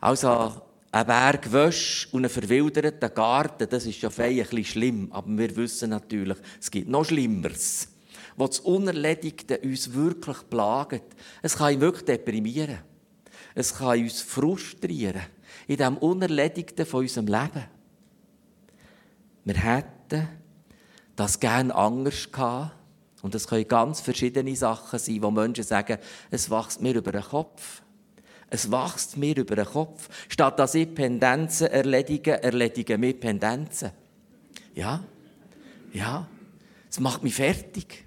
also 0.00 0.62
ein 0.90 1.06
Berg 1.06 1.52
Wäsche 1.52 2.08
und 2.12 2.24
einen 2.24 2.30
verwilderten 2.30 3.12
Garten, 3.14 3.68
das 3.68 3.84
ist 3.84 4.00
ja 4.00 4.10
fein 4.10 4.40
ein 4.50 4.64
schlimm. 4.64 5.12
Aber 5.12 5.28
wir 5.28 5.54
wissen 5.56 5.90
natürlich, 5.90 6.38
es 6.60 6.70
gibt 6.70 6.88
noch 6.88 7.04
Schlimmeres. 7.04 7.88
Wo 8.36 8.46
das 8.46 8.60
Unerledigte 8.60 9.58
uns 9.58 9.92
wirklich 9.92 10.38
plagt. 10.48 11.16
Es 11.42 11.56
kann 11.56 11.74
uns 11.74 11.80
wirklich 11.80 12.04
deprimieren. 12.04 12.78
Es 13.54 13.74
kann 13.74 13.98
uns 13.98 14.22
frustrieren. 14.22 15.22
In 15.66 15.76
dem 15.76 15.98
Unerledigten 15.98 16.86
von 16.86 17.00
unserem 17.00 17.26
Leben. 17.26 17.64
Wir 19.44 19.56
hätten 19.56 20.28
das 21.16 21.40
gerne 21.40 21.74
anders 21.74 22.30
gehabt. 22.30 22.77
Und 23.22 23.34
es 23.34 23.46
können 23.46 23.66
ganz 23.66 24.00
verschiedene 24.00 24.54
Sachen 24.54 24.98
sein, 24.98 25.22
wo 25.22 25.30
Menschen 25.30 25.64
sagen, 25.64 25.98
es 26.30 26.50
wächst 26.50 26.80
mir 26.80 26.94
über 26.94 27.12
den 27.12 27.22
Kopf. 27.22 27.82
Es 28.50 28.70
wächst 28.70 29.16
mir 29.16 29.36
über 29.36 29.56
den 29.56 29.66
Kopf. 29.66 30.08
Statt 30.28 30.58
dass 30.58 30.74
ich 30.74 30.94
Pendenzen 30.94 31.66
erledige, 31.66 32.42
erledigen 32.42 33.00
mir 33.00 33.14
Pendenzen. 33.14 33.90
Ja? 34.74 35.04
Ja? 35.92 36.28
Es 36.88 37.00
macht 37.00 37.22
mich 37.22 37.34
fertig. 37.34 38.06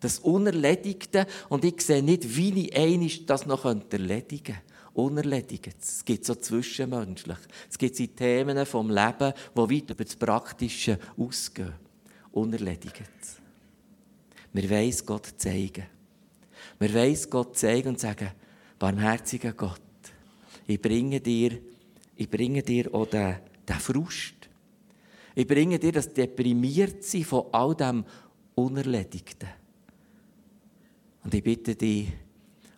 Das 0.00 0.18
Unerledigte. 0.18 1.26
Und 1.48 1.64
ich 1.64 1.80
sehe 1.80 2.02
nicht, 2.02 2.36
wie 2.36 2.66
ich 2.66 2.76
einisch 2.76 3.26
das 3.26 3.46
noch 3.46 3.64
erledigen 3.64 4.44
könnte. 4.44 4.74
Unerledigt. 4.92 5.74
Es 5.80 6.04
gibt 6.04 6.24
so 6.24 6.36
zwischenmenschlich. 6.36 7.38
Es 7.68 7.76
gibt 7.78 7.96
so 7.96 8.06
Themen 8.06 8.64
vom 8.64 8.90
Leben, 8.90 9.32
die 9.56 9.58
weit 9.58 9.90
über 9.90 10.04
das 10.04 10.14
Praktische 10.14 11.00
ausgehen 11.16 11.74
unerledigt. 12.34 13.02
Wir 14.54 14.70
wollen 14.70 14.94
Gott 15.04 15.34
zeigen. 15.36 15.84
Wir 16.78 16.94
wollen 16.94 17.18
Gott 17.28 17.58
zeigen 17.58 17.88
und 17.88 18.00
sagen, 18.00 18.30
barmherziger 18.78 19.52
Gott, 19.52 19.80
ich 20.66 20.80
bringe 20.80 21.20
dir, 21.20 21.58
ich 22.16 22.30
bringe 22.30 22.62
dir 22.62 22.94
auch 22.94 23.06
den, 23.06 23.36
den 23.68 23.76
Frust. 23.76 24.34
Ich 25.34 25.46
bringe 25.46 25.78
dir 25.80 25.90
das 25.90 26.14
Deprimiertsein 26.14 27.24
von 27.24 27.46
all 27.50 27.74
dem 27.74 28.04
Unerledigten. 28.54 29.48
Und 31.24 31.34
ich 31.34 31.42
bitte 31.42 31.74
dich 31.74 32.12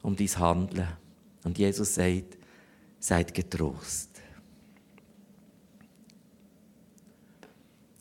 um 0.02 0.16
dein 0.16 0.38
Handeln. 0.38 0.88
Und 1.44 1.58
Jesus 1.58 1.94
sagt, 1.94 2.38
seid 2.98 3.34
getrost. 3.34 4.22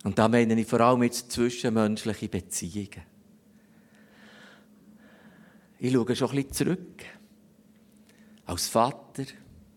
Und 0.06 0.18
da 0.18 0.30
meine 0.30 0.60
ich 0.60 0.68
vor 0.68 0.80
allem 0.80 1.04
jetzt 1.04 1.32
zwischenmenschliche 1.32 2.30
Beziehungen. 2.30 3.15
Ich 5.78 5.94
schaue 5.94 6.16
schon 6.16 6.30
ein 6.30 6.36
bisschen 6.36 6.54
zurück. 6.54 7.04
Als 8.46 8.68
Vater. 8.68 9.26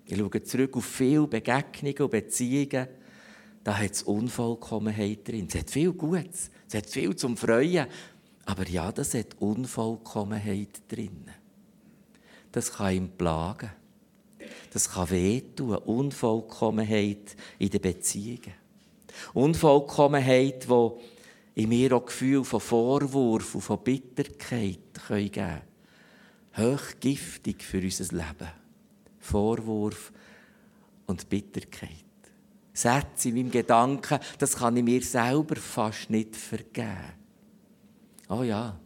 Ich 0.07 0.17
schaue 0.17 0.43
zurück 0.43 0.77
auf 0.77 0.85
viele 0.85 1.27
Begegnungen 1.27 1.99
und 1.99 2.11
Beziehungen. 2.11 2.89
Da 3.65 3.77
hat 3.77 3.91
es 3.91 4.03
Unvollkommenheit 4.05 5.27
drin. 5.27 5.47
Es 5.49 5.59
hat 5.59 5.71
viel 5.71 5.93
Gutes. 5.93 6.51
Es 6.69 6.75
hat 6.75 6.87
viel 6.87 7.17
zum 7.17 7.37
Freuen. 7.37 7.87
Aber 8.47 8.67
ja, 8.69 8.93
das 8.93 9.15
hat 9.15 9.37
Unvollkommenheit 9.41 10.83
drin. 10.89 11.27
Das 12.53 12.73
kann 12.73 12.95
ihm 12.95 13.09
plagen. 13.11 13.71
Das 14.73 14.89
kann 14.91 15.11
wehtun. 15.11 15.77
Unvollkommenheit 15.77 17.37
in 17.59 17.71
den 17.71 17.81
Beziehungen. 17.81 18.55
Unvollkommenheit, 19.35 20.69
die 20.69 20.91
in 21.63 21.69
mir 21.69 21.93
auch 21.93 22.07
Gefühl 22.07 22.45
von 22.45 22.61
Vorwurf 22.61 23.57
und 23.57 23.61
von 23.61 23.83
Bitterkeit 23.83 24.79
geben 25.09 25.33
können. 25.33 25.68
Hochgiftig 26.59 27.63
für 27.63 27.81
unser 27.81 28.17
Leben. 28.17 28.51
Vorwurf 29.21 30.13
und 31.07 31.29
Bitterkeit. 31.29 32.05
Sätze 32.73 33.31
in 33.31 33.35
meinem 33.35 33.51
Gedanken, 33.51 34.19
das 34.39 34.57
kann 34.57 34.77
ich 34.77 34.85
mir 34.85 35.03
selber 35.03 35.57
fast 35.57 36.11
nicht 36.11 36.37
vergeben. 36.37 37.13
Oh 38.29 38.43
ja, 38.43 38.79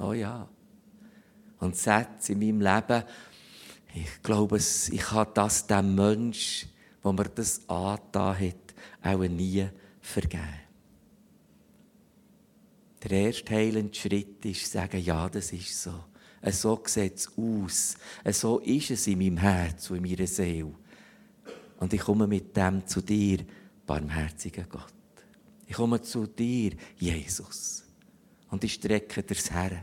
oh 0.00 0.12
ja. 0.12 0.48
Und 1.60 1.76
Sätze 1.76 2.32
in 2.32 2.38
meinem 2.38 2.60
Leben, 2.60 3.04
ich 3.94 4.22
glaube, 4.22 4.56
ich 4.56 5.10
habe 5.12 5.30
das 5.34 5.66
dem 5.66 5.94
Mensch, 5.94 6.66
wo 7.02 7.12
mir 7.12 7.28
das 7.28 7.68
angetan 7.68 8.38
hat, 8.38 8.74
auch 9.02 9.28
nie 9.28 9.68
vergeben. 10.00 10.60
Der 13.02 13.10
erste 13.10 13.54
heilende 13.54 13.94
Schritt 13.94 14.44
ist, 14.46 14.72
sagen, 14.72 15.00
ja, 15.02 15.28
das 15.28 15.52
ist 15.52 15.82
so. 15.82 15.92
So 16.50 16.82
sieht 16.84 17.16
es 17.16 17.30
aus. 17.36 17.96
So 18.32 18.58
ist 18.58 18.90
es 18.90 19.06
in 19.06 19.18
meinem 19.18 19.38
Herz 19.38 19.90
und 19.90 19.96
in 19.96 20.02
meiner 20.02 20.26
Seele. 20.26 20.74
Und 21.78 21.92
ich 21.92 22.00
komme 22.00 22.26
mit 22.26 22.56
dem 22.56 22.86
zu 22.86 23.00
dir, 23.00 23.38
barmherziger 23.86 24.64
Gott. 24.64 24.92
Ich 25.66 25.76
komme 25.76 26.02
zu 26.02 26.26
dir, 26.26 26.72
Jesus. 26.98 27.84
Und 28.50 28.62
ich 28.64 28.74
strecke 28.74 29.22
dir 29.22 29.34
das 29.34 29.50
Herz. 29.50 29.74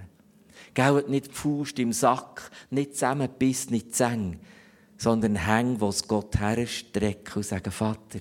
Gell 0.73 1.03
nicht 1.07 1.27
die 1.27 1.33
Faust 1.33 1.79
im 1.79 1.91
Sack, 1.91 2.49
nicht 2.69 2.93
zusammen 2.93 3.29
bis 3.37 3.69
nicht 3.69 3.95
zu 3.95 4.37
sondern 5.01 5.35
häng, 5.35 5.81
wo 5.81 5.89
es 5.89 6.07
Gott 6.07 6.39
herstreckt 6.39 7.35
und 7.35 7.43
sagen, 7.43 7.71
Vater, 7.71 8.19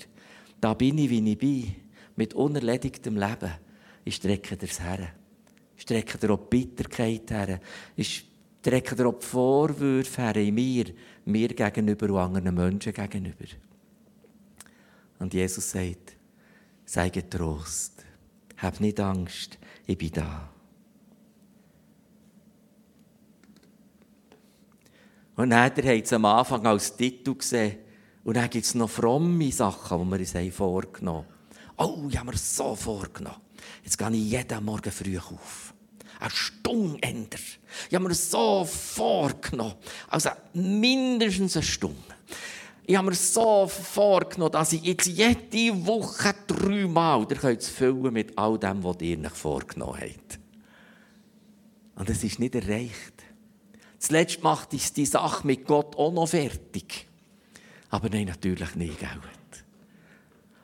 da 0.63 0.73
bin 0.73 0.97
ich, 0.97 1.11
wie 1.11 1.31
ich 1.33 1.39
bin, 1.39 1.75
mit 2.17 2.33
unerledigtem 2.33 3.19
Leben. 3.19 3.53
Ich 4.03 4.17
strecke 4.17 4.57
dir 4.57 4.67
das 4.67 4.81
her. 4.81 5.09
Ich 5.77 5.83
strecke 5.83 6.17
dir 6.17 6.31
auch 6.31 6.39
Bitterkeit 6.39 7.31
her. 7.31 7.61
Ich 7.97 8.30
strecke 8.61 8.95
dir 8.95 9.07
auch 9.07 9.19
die 9.19 9.27
Vorwürfe 9.27 10.23
her 10.23 10.37
in 10.37 10.55
mir, 10.55 10.85
mir 11.25 11.49
gegenüber 11.49 12.11
und 12.11 12.19
anderen 12.19 12.55
Menschen 12.55 12.93
gegenüber. 12.93 13.47
Und 15.19 15.35
Jesus 15.35 15.71
sagt, 15.71 16.17
sei 16.85 17.09
getrost. 17.09 18.05
Hab 18.59 18.81
nicht 18.81 19.01
Angst, 19.01 19.59
ich 19.87 19.97
bin 19.97 20.13
da. 20.13 20.51
Und 25.37 25.51
dann 25.51 25.65
hat 25.65 25.79
es 25.79 26.13
am 26.13 26.27
Anfang 26.27 26.67
als 26.67 26.95
Titel 26.95 27.35
gesehen, 27.35 27.79
und 28.23 28.37
dann 28.37 28.51
gibt 28.51 28.67
es 28.67 28.75
noch 28.75 28.91
fromme 28.91 29.51
Sachen, 29.51 30.11
die 30.11 30.35
wir 30.35 30.41
uns 30.43 30.55
vorgenommen 30.55 31.25
haben. 31.79 32.03
Oh, 32.05 32.07
ich 32.11 32.19
habe 32.19 32.31
mir 32.31 32.37
so 32.37 32.77
vorgenommen. 32.77 33.41
Jetzt 33.83 33.97
gehe 33.97 34.11
ich 34.11 34.31
jeden 34.31 34.65
Morgen 34.65 34.93
früh 34.93 35.19
auf. 35.19 35.73
Eine 36.21 36.31
Stunde 36.31 37.03
ändern. 37.03 37.41
Ich 37.89 37.95
habe 37.95 38.07
mir 38.07 38.15
so 38.15 38.65
vorgenommen. 38.65 39.75
Also 40.09 40.31
mindestens 40.53 41.57
eine 41.57 41.65
Stunde. 41.65 41.97
Ich 42.87 42.97
habe 42.97 43.09
mir 43.09 43.15
so 43.15 43.67
vorgenommen, 43.69 44.53
dass 44.53 44.73
ich 44.73 44.83
jetzt 44.83 45.07
jede 45.07 45.87
Woche 45.87 46.35
dreimal, 46.47 47.27
ihr 47.31 47.37
könnt 47.37 47.61
es 47.61 47.69
füllen 47.69 48.13
mit 48.13 48.37
all 48.37 48.59
dem, 48.59 48.83
was 48.85 48.97
ihr 49.01 49.19
euch 49.19 49.31
vorgenommen 49.31 50.01
habt. 50.01 50.39
Und 51.95 52.11
es 52.11 52.25
ist 52.25 52.39
nicht 52.39 52.55
erreicht. 52.55 53.15
Zuletzt 53.99 54.43
macht 54.43 54.75
es 54.75 54.93
die 54.93 55.07
Sache 55.07 55.47
mit 55.47 55.67
Gott 55.67 55.97
auch 55.97 56.13
noch 56.13 56.29
fertig. 56.29 57.07
Aber 57.91 58.09
nein, 58.09 58.27
natürlich 58.27 58.75
nicht, 58.75 58.99
gell? 58.99 59.09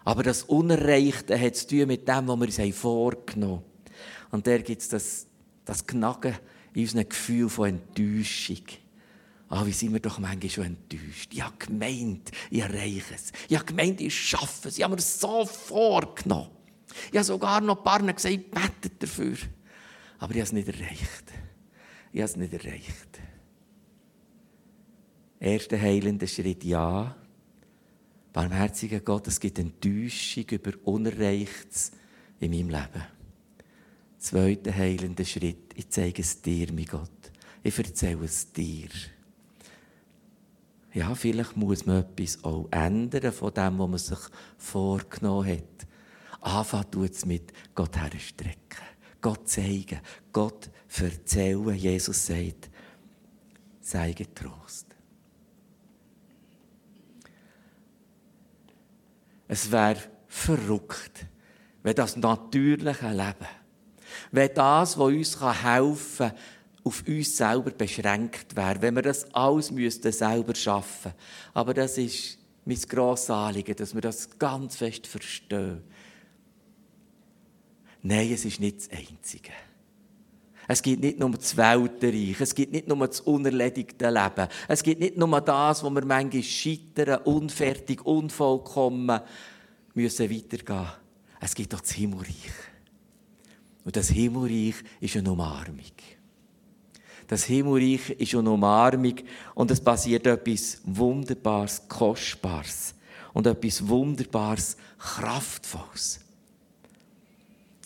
Aber 0.04 0.22
das 0.22 0.44
Unerreichte 0.44 1.38
hat 1.38 1.56
zu 1.56 1.66
tun 1.66 1.88
mit 1.88 2.06
dem, 2.06 2.28
was 2.28 2.40
wir 2.40 2.64
uns 2.64 2.76
vorgenommen 2.76 3.56
haben. 3.56 3.64
Und 4.30 4.46
da 4.46 4.56
gibt 4.58 4.80
es 4.80 4.88
das, 4.88 5.26
das 5.66 5.87
Knacken 5.87 6.35
in 6.73 6.82
unserem 6.82 7.08
Gefühl 7.08 7.50
von 7.50 7.68
Enttäuschung. 7.68 8.64
Ah, 9.49 9.64
wie 9.66 9.73
sind 9.73 9.92
wir 9.92 10.00
doch 10.00 10.18
manchmal 10.18 10.50
schon 10.50 10.64
enttäuscht. 10.64 11.32
Ich 11.32 11.42
habe 11.42 11.56
gemeint, 11.58 12.30
ich 12.50 12.61
erreiche 12.61 13.14
es. 13.14 13.32
Ich 13.49 13.56
habe 13.56 13.66
gemeint, 13.66 14.00
ich 14.00 14.18
schaffe 14.18 14.68
es. 14.68 14.78
Ich 14.78 14.82
habe 14.85 14.96
mir 14.96 15.00
so 15.00 15.44
vorgenommen. 15.44 16.50
Ich 17.11 17.16
habe 17.16 17.25
sogar 17.25 17.61
noch 17.61 17.78
ein 17.78 17.85
paar 17.85 18.02
gesagt, 18.12 18.50
betet 18.50 19.02
dafür. 19.02 19.37
Aber 20.18 20.32
ich 20.32 20.38
habe 20.38 20.46
es 20.46 20.52
nicht 20.52 20.68
erreicht. 20.68 21.25
Ich 22.12 22.20
habe 22.20 22.30
es 22.30 22.37
nicht 22.37 22.52
erreicht. 22.52 23.20
Erster 25.38 25.80
heilender 25.80 26.26
Schritt, 26.26 26.64
ja. 26.64 27.14
Barmherziger 28.32 29.00
Gott, 29.00 29.28
es 29.28 29.38
gibt 29.38 29.58
Enttäuschung 29.58 30.44
über 30.50 30.73
Unerreichtes 30.85 31.92
in 32.40 32.50
meinem 32.50 32.70
Leben. 32.70 33.15
Zweiter 34.26 34.75
heilender 34.75 35.25
Schritt, 35.25 35.73
ich 35.76 35.88
zeige 35.88 36.21
es 36.21 36.42
dir, 36.42 36.73
mein 36.73 36.87
Gott. 36.87 37.30
Ich 37.62 37.78
erzähle 37.78 38.25
es 38.25 38.50
dir. 38.52 38.88
Ja, 40.92 41.14
vielleicht 41.14 41.56
muss 41.56 41.87
man 41.87 41.99
etwas 41.99 42.42
auch 42.42 42.66
ändern 42.73 43.30
von 43.30 43.54
dem, 43.54 43.78
was 43.78 43.88
man 43.88 43.99
sich 43.99 44.18
vorgenommen 44.59 45.49
hat. 45.49 45.87
Anfangen 46.40 46.90
tut 46.90 47.12
es 47.12 47.25
mit 47.25 47.52
Gott 47.73 47.97
herstrecken. 47.97 48.83
Gott 49.21 49.49
zeigen. 49.49 50.00
Gott 50.33 50.71
erzählen. 50.99 51.76
Jesus 51.76 52.26
sagt, 52.26 52.68
sei 53.80 54.12
getrost. 54.12 54.87
Es 59.47 59.71
wäre 59.71 60.02
verrückt, 60.26 61.26
wenn 61.85 61.95
das 61.95 62.16
natürliche 62.16 63.11
Leben, 63.11 63.65
wenn 64.32 64.50
das, 64.54 64.99
was 64.99 65.06
uns 65.06 65.40
helfen 65.40 66.28
kann, 66.28 66.38
auf 66.85 67.02
uns 67.06 67.37
selber 67.37 67.73
beschränkt 67.73 68.54
wäre, 68.54 68.80
wenn 68.80 68.94
wir 68.94 69.02
das 69.02 69.32
alles 69.35 69.73
müssten 69.73 70.12
selber 70.12 70.54
schaffen. 70.54 71.12
Aber 71.52 71.75
das 71.75 71.99
ist 71.99 72.38
mein 72.64 72.78
grosses 72.88 73.30
Anliegen, 73.30 73.75
dass 73.75 73.92
wir 73.92 74.00
das 74.00 74.38
ganz 74.38 74.76
fest 74.76 75.06
verstehen. 75.06 75.82
Nein, 78.02 78.32
es 78.32 78.44
ist 78.44 78.61
nicht 78.61 78.78
das 78.78 78.90
Einzige. 78.90 79.50
Es 80.68 80.82
gibt 80.82 81.02
nicht 81.02 81.18
nur 81.18 81.30
das 81.30 81.56
Weltenreich, 81.56 82.40
es 82.40 82.54
gibt 82.54 82.73
nicht 82.73 82.88
nur 82.88 83.06
das 83.06 83.20
unerledigte 83.20 84.11
Leben, 84.11 84.49
es 84.68 84.82
gibt 84.82 85.00
nicht 85.00 85.16
nur 85.16 85.40
das, 85.40 85.82
wo 85.82 85.90
wir 85.90 86.04
manchmal 86.04 86.42
scheitern, 86.42 87.23
unfertig, 87.23 88.04
unvollkommen 88.04 89.20
müssen 89.94 90.30
weitergehen. 90.30 90.88
Es 91.40 91.54
gibt 91.54 91.75
auch 91.75 91.80
das 91.80 91.92
Himmelreich. 91.92 92.52
Und 93.86 93.94
das 93.94 94.08
Himmelreich 94.08 94.74
ist 95.00 95.16
eine 95.16 95.30
Umarmung. 95.30 95.80
Das 97.28 97.44
Himmelreich 97.44 98.10
ist 98.10 98.34
eine 98.34 98.50
Umarmung 98.50 99.14
und 99.54 99.70
es 99.70 99.80
passiert 99.80 100.26
etwas 100.26 100.80
Wunderbares, 100.84 101.82
Kostbares 101.88 102.96
und 103.32 103.46
etwas 103.46 103.86
Wunderbares, 103.86 104.76
Kraftvolles 104.99 106.20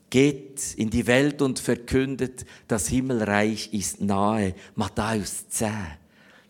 geht 0.08 0.74
in 0.74 0.90
die 0.90 1.06
Welt 1.06 1.40
und 1.40 1.60
verkündet, 1.60 2.44
das 2.66 2.88
Himmelreich 2.88 3.72
ist 3.72 4.00
nahe. 4.00 4.54
Matthäus 4.74 5.48
10. 5.50 5.72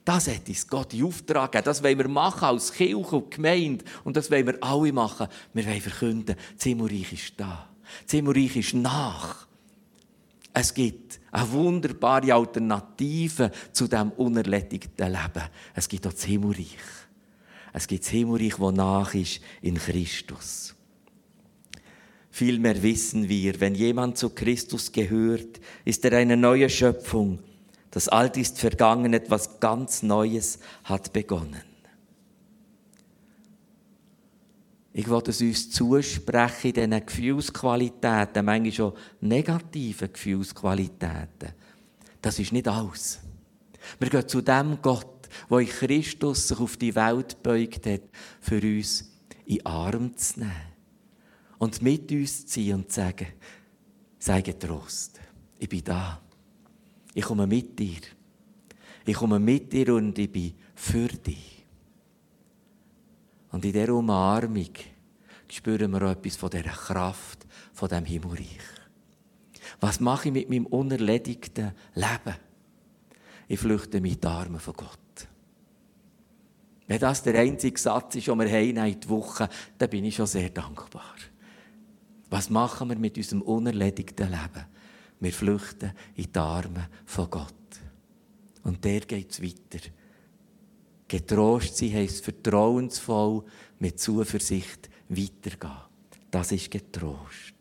Das 0.05 0.29
hat 0.29 0.49
uns 0.49 0.67
Gott 0.67 0.95
in 0.95 1.05
Auftrag 1.05 1.53
gegeben. 1.53 1.67
Das 1.67 1.83
wollen 1.83 1.99
wir 1.99 2.09
machen 2.09 2.45
als 2.45 2.73
Kirche 2.73 3.17
und 3.17 3.31
Gemeinde. 3.31 3.85
Und 4.03 4.17
das 4.17 4.31
wollen 4.31 4.47
wir 4.47 4.63
alle 4.63 4.93
machen. 4.95 5.29
Wir 5.53 5.67
wollen 5.67 5.81
verkünden, 5.81 6.37
das 6.55 6.65
Himmelreich 6.65 7.13
ist 7.13 7.35
da. 7.37 7.70
Das 8.05 8.13
Himmelreich 8.13 8.57
ist 8.57 8.75
nach. 8.75 9.47
Es 10.53 10.75
gibt 10.75 11.21
eine 11.31 11.51
wunderbare 11.53 12.35
Alternative 12.35 13.51
zu 13.73 13.87
dem 13.87 14.11
unerledigten 14.13 15.07
Leben. 15.07 15.49
Es 15.75 15.89
gibt 15.89 16.07
auch 16.07 16.13
das 16.13 16.25
Himmelreich. 16.25 16.77
Es 17.73 17.87
gibt 17.87 18.05
das 18.05 18.11
Himmelreich, 18.11 18.57
das 18.57 18.73
nach 18.73 19.15
ist 19.15 19.41
in 19.63 19.77
Christus. 19.77 20.75
Vielmehr 22.31 22.83
wissen 22.83 23.29
wir, 23.29 23.61
wenn 23.61 23.75
jemand 23.75 24.19
zu 24.19 24.31
Christus 24.31 24.93
gehört, 24.93 25.61
ist 25.85 26.05
er 26.05 26.19
eine 26.19 26.37
neue 26.37 26.69
Schöpfung. 26.69 27.41
Das 27.91 28.09
Alte 28.09 28.41
ist 28.41 28.59
vergangen, 28.59 29.15
etwas 29.15 29.61
ganz 29.61 30.03
Neues 30.03 30.59
hat 30.85 31.13
begonnen. 31.13 31.70
Ich 34.93 35.09
wollte 35.09 35.31
es 35.31 35.41
uns 35.41 35.71
zusprechen, 35.71 36.73
diesen 36.73 37.07
Gefühlsqualitäten, 37.07 38.45
manchmal 38.45 38.73
schon 38.73 38.93
negativen 39.21 40.13
Gefühlsqualitäten. 40.13 41.53
Das 42.21 42.39
ist 42.39 42.53
nicht 42.53 42.67
alles. 42.67 43.21
Wir 43.99 44.11
gehen 44.11 44.29
zu 44.29 44.43
dem 44.43 44.79
Gott, 44.83 45.29
der 45.49 45.59
in 45.59 45.69
Christus 45.69 46.49
sich 46.49 46.59
auf 46.59 46.77
die 46.77 46.95
Welt 46.95 47.43
beugt 47.43 47.87
hat, 47.87 48.03
für 48.41 48.61
uns 48.61 49.11
in 49.47 49.65
Arm 49.65 50.17
zu 50.17 50.41
nehmen 50.41 50.53
und 51.59 51.81
mit 51.83 52.11
uns 52.11 52.47
ziehen 52.47 52.77
und 52.77 52.93
sagen, 52.93 53.29
sei 54.19 54.43
getrost, 54.43 55.21
ich 55.59 55.69
bin 55.69 55.85
da. 55.85 56.21
Ich 57.15 57.25
komme 57.25 57.47
mit 57.47 57.79
dir. 57.79 58.01
Ich 59.05 59.15
komme 59.15 59.39
mit 59.39 59.73
dir 59.73 59.95
und 59.95 60.19
ich 60.19 60.31
bin 60.31 60.55
für 60.75 61.09
dich. 61.09 61.60
Und 63.51 63.65
in 63.65 63.73
dieser 63.73 63.95
Umarmung 63.95 64.71
spüren 65.49 65.91
wir 65.91 66.03
auch 66.03 66.13
etwas 66.13 66.37
von 66.37 66.51
dieser 66.51 66.71
Kraft, 66.71 67.47
von 67.73 67.89
diesem 67.89 68.05
Himmelreich. 68.05 68.61
Was 69.81 70.01
mache 70.01 70.29
ich 70.29 70.35
mit 70.35 70.51
meinem 70.51 70.67
unerledigten 70.67 71.73
Leben? 71.95 72.37
Ich 73.49 73.59
flüchte 73.59 74.01
mit 74.01 74.23
den 74.23 74.31
Armen 74.31 74.61
von 74.61 74.75
Gott. 74.75 74.99
Wenn 76.87 77.01
das 77.01 77.23
der 77.23 77.39
einzige 77.39 77.79
Satz 77.79 78.17
ist, 78.17 78.27
den 78.27 78.39
wir 78.39 78.49
haben 78.49 78.77
in 78.77 79.01
die 79.01 79.09
Woche, 79.09 79.49
dann 79.79 79.91
bin 79.91 80.05
ich 80.05 80.17
schon 80.17 80.27
sehr 80.27 80.51
dankbar. 80.51 81.15
Was 82.31 82.51
machen 82.51 82.89
wir 82.89 82.97
mit 82.97 83.17
unserem 83.17 83.43
unerledigten 83.43 84.29
Leben? 84.29 84.67
Wir 85.21 85.33
flüchten 85.33 85.93
in 86.17 86.33
die 86.33 86.39
Arme 86.39 86.89
von 87.05 87.31
Gott. 87.31 87.55
Und 88.63 88.85
der 88.85 89.01
geht 89.01 89.31
es 89.31 89.43
weiter. 89.43 89.87
Getrost 91.11 91.77
sein 91.77 91.93
heisst 91.93 92.25
vertrauensvoll 92.25 93.43
mit 93.81 93.99
Zuversicht 93.99 94.89
weitergehen. 95.09 95.83
Das 96.31 96.53
ist 96.53 96.71
getrost. 96.71 97.55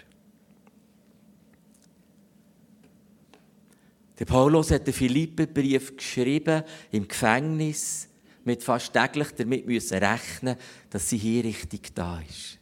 Der 4.20 4.26
Paulus 4.26 4.70
hat 4.70 4.86
den 4.86 4.94
Philipperbrief 4.94 5.98
geschrieben 5.98 6.64
im 6.92 7.08
Gefängnis 7.08 8.08
mit 8.44 8.64
fast 8.64 8.94
täglich 8.94 9.32
damit 9.32 9.66
müssen 9.66 9.98
rechnen, 9.98 10.56
dass 10.92 11.10
sie 11.10 11.18
hier 11.18 11.44
richtig 11.44 11.96
da 11.96 12.22
ist. 12.22 12.60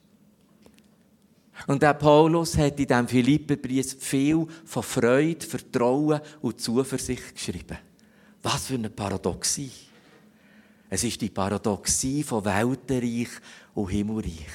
Und 1.65 1.82
der 1.82 1.95
Paulus 1.95 2.58
hat 2.58 2.80
in 2.80 2.88
diesem 2.88 3.08
Philipperbrief 3.10 3.97
viel 4.00 4.47
von 4.63 4.84
Freude, 4.84 5.45
Vertrauen 5.45 6.21
und 6.41 6.62
Zuversicht 6.62 7.36
geschrieben. 7.36 7.78
Was 8.41 8.67
für 8.67 8.76
eine 8.76 8.89
Paradoxie. 8.89 9.87
Es 10.89 11.04
ist 11.04 11.21
die 11.21 11.30
Paradoxie 11.30 12.23
von 12.23 12.45
Weltenreich 12.45 13.30
und 13.73 13.89
Himmelreich. 13.89 14.47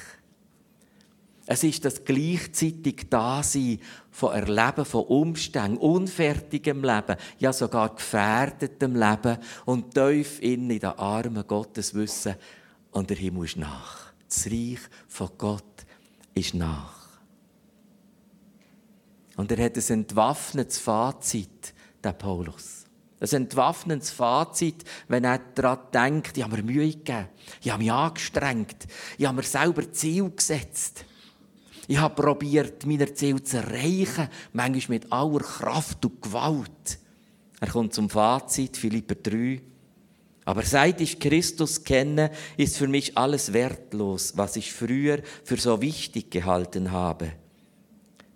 Es 1.45 1.63
ist 1.63 1.83
das 1.83 2.03
gleichzeitig 2.03 3.09
Dasein 3.09 3.79
von 4.09 4.33
Erleben 4.33 4.85
von 4.85 5.03
Umständen, 5.03 5.77
unfertigem 5.77 6.83
Leben, 6.83 7.17
ja 7.37 7.51
sogar 7.51 7.93
gefährdetem 7.93 8.95
Leben 8.95 9.37
und 9.65 9.93
tief 9.93 10.41
in 10.41 10.69
den 10.69 10.83
Armen 10.85 11.45
Gottes 11.45 11.93
wissen, 11.93 12.35
und 12.91 13.09
der 13.09 13.17
Himmel 13.17 13.45
ist 13.45 13.57
nach. 13.57 14.13
Das 14.27 14.45
Reich 14.45 14.79
von 15.07 15.29
Gott 15.37 15.85
ist 16.33 16.53
nach. 16.53 17.03
Und 19.35 19.51
er 19.51 19.65
hat 19.65 19.75
ein 19.75 19.99
entwaffnetes 19.99 20.77
Fazit, 20.77 21.73
der 22.03 22.13
Paulus. 22.13 22.82
Ein 23.23 23.43
entwaffnetes 23.43 24.11
Fazit, 24.11 24.83
wenn 25.07 25.23
er 25.23 25.39
daran 25.55 25.79
denkt, 25.93 26.37
ich 26.37 26.43
habe 26.43 26.57
mir 26.57 26.63
Mühe 26.63 26.89
gegeben, 26.89 27.29
ich 27.61 27.71
habe 27.71 27.81
mich 27.81 27.91
angestrengt, 27.91 28.85
ich 29.17 29.25
habe 29.25 29.37
mir 29.37 29.43
selber 29.43 29.89
Ziel 29.93 30.29
gesetzt. 30.29 31.05
Ich 31.87 31.97
habe 31.97 32.21
probiert, 32.21 32.85
meine 32.85 33.13
Ziele 33.13 33.41
zu 33.41 33.57
erreichen, 33.57 34.27
manchmal 34.51 34.99
mit 34.99 35.11
aller 35.11 35.39
Kraft 35.39 36.03
und 36.05 36.21
Gewalt. 36.21 36.99
Er 37.61 37.69
kommt 37.69 37.93
zum 37.93 38.09
Fazit, 38.09 38.75
Philipper 38.75 39.15
3. 39.15 39.61
Aber 40.43 40.63
seit 40.63 40.99
ich 40.99 41.19
Christus 41.19 41.85
kenne, 41.85 42.29
ist 42.57 42.77
für 42.77 42.89
mich 42.89 43.17
alles 43.17 43.53
wertlos, 43.53 44.33
was 44.35 44.57
ich 44.57 44.73
früher 44.73 45.21
für 45.45 45.55
so 45.55 45.81
wichtig 45.81 46.29
gehalten 46.29 46.91
habe. 46.91 47.31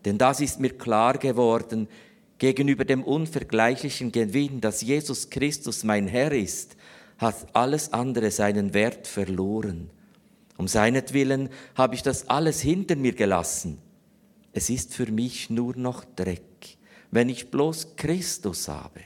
Denn 0.06 0.18
das 0.18 0.40
ist 0.40 0.62
mir 0.62 0.78
klar 0.78 1.18
geworden, 1.18 1.90
gegenüber 2.38 2.86
dem 2.86 3.04
unvergleichlichen 3.04 4.12
Gewinn, 4.12 4.62
dass 4.62 4.82
Jesus 4.82 5.30
Christus 5.30 5.84
mein 5.84 6.08
Herr 6.08 6.32
ist, 6.32 6.76
hat 7.18 7.48
alles 7.54 7.94
andere 7.94 8.32
seinen 8.32 8.74
Wert 8.74 9.08
verloren. 9.08 9.90
Um 10.58 10.68
seinetwillen 10.68 11.50
habe 11.76 11.96
ich 11.96 12.04
das 12.04 12.30
alles 12.30 12.62
hinter 12.62 12.96
mir 12.96 13.14
gelassen. 13.14 13.80
Es 14.54 14.70
ist 14.70 14.94
für 14.94 15.12
mich 15.12 15.50
nur 15.50 15.76
noch 15.76 16.04
Dreck, 16.16 16.78
wenn 17.12 17.30
ich 17.30 17.52
bloß 17.52 17.96
Christus 17.96 18.68
habe. 18.68 19.02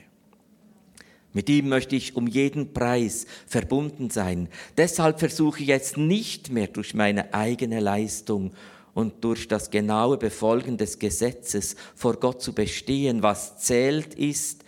Mit 1.34 1.48
ihm 1.48 1.68
möchte 1.68 1.96
ich 1.96 2.14
um 2.14 2.26
jeden 2.26 2.74
Preis 2.74 3.26
verbunden 3.46 4.10
sein. 4.10 4.48
Deshalb 4.76 5.18
versuche 5.18 5.60
ich 5.62 5.68
jetzt 5.68 5.96
nicht 5.96 6.50
mehr 6.50 6.66
durch 6.66 6.94
meine 6.94 7.32
eigene 7.32 7.80
Leistung 7.80 8.52
und 8.94 9.24
durch 9.24 9.48
das 9.48 9.70
genaue 9.70 10.18
Befolgen 10.18 10.76
des 10.76 10.98
Gesetzes 10.98 11.76
vor 11.94 12.14
Gott 12.14 12.42
zu 12.42 12.52
bestehen. 12.52 13.22
Was 13.22 13.58
zählt 13.58 14.14
ist, 14.14 14.64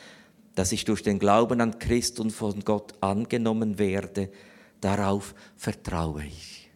dass 0.54 0.72
ich 0.72 0.84
durch 0.84 1.02
den 1.02 1.18
Glauben 1.18 1.60
an 1.60 1.78
Christ 1.78 2.20
und 2.20 2.30
von 2.30 2.60
Gott 2.60 2.94
angenommen 3.00 3.78
werde. 3.78 4.30
Darauf 4.80 5.34
vertraue 5.56 6.24
ich. 6.24 6.70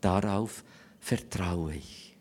Darauf 0.00 0.64
vertraue 1.00 1.74
ich. 1.74 2.16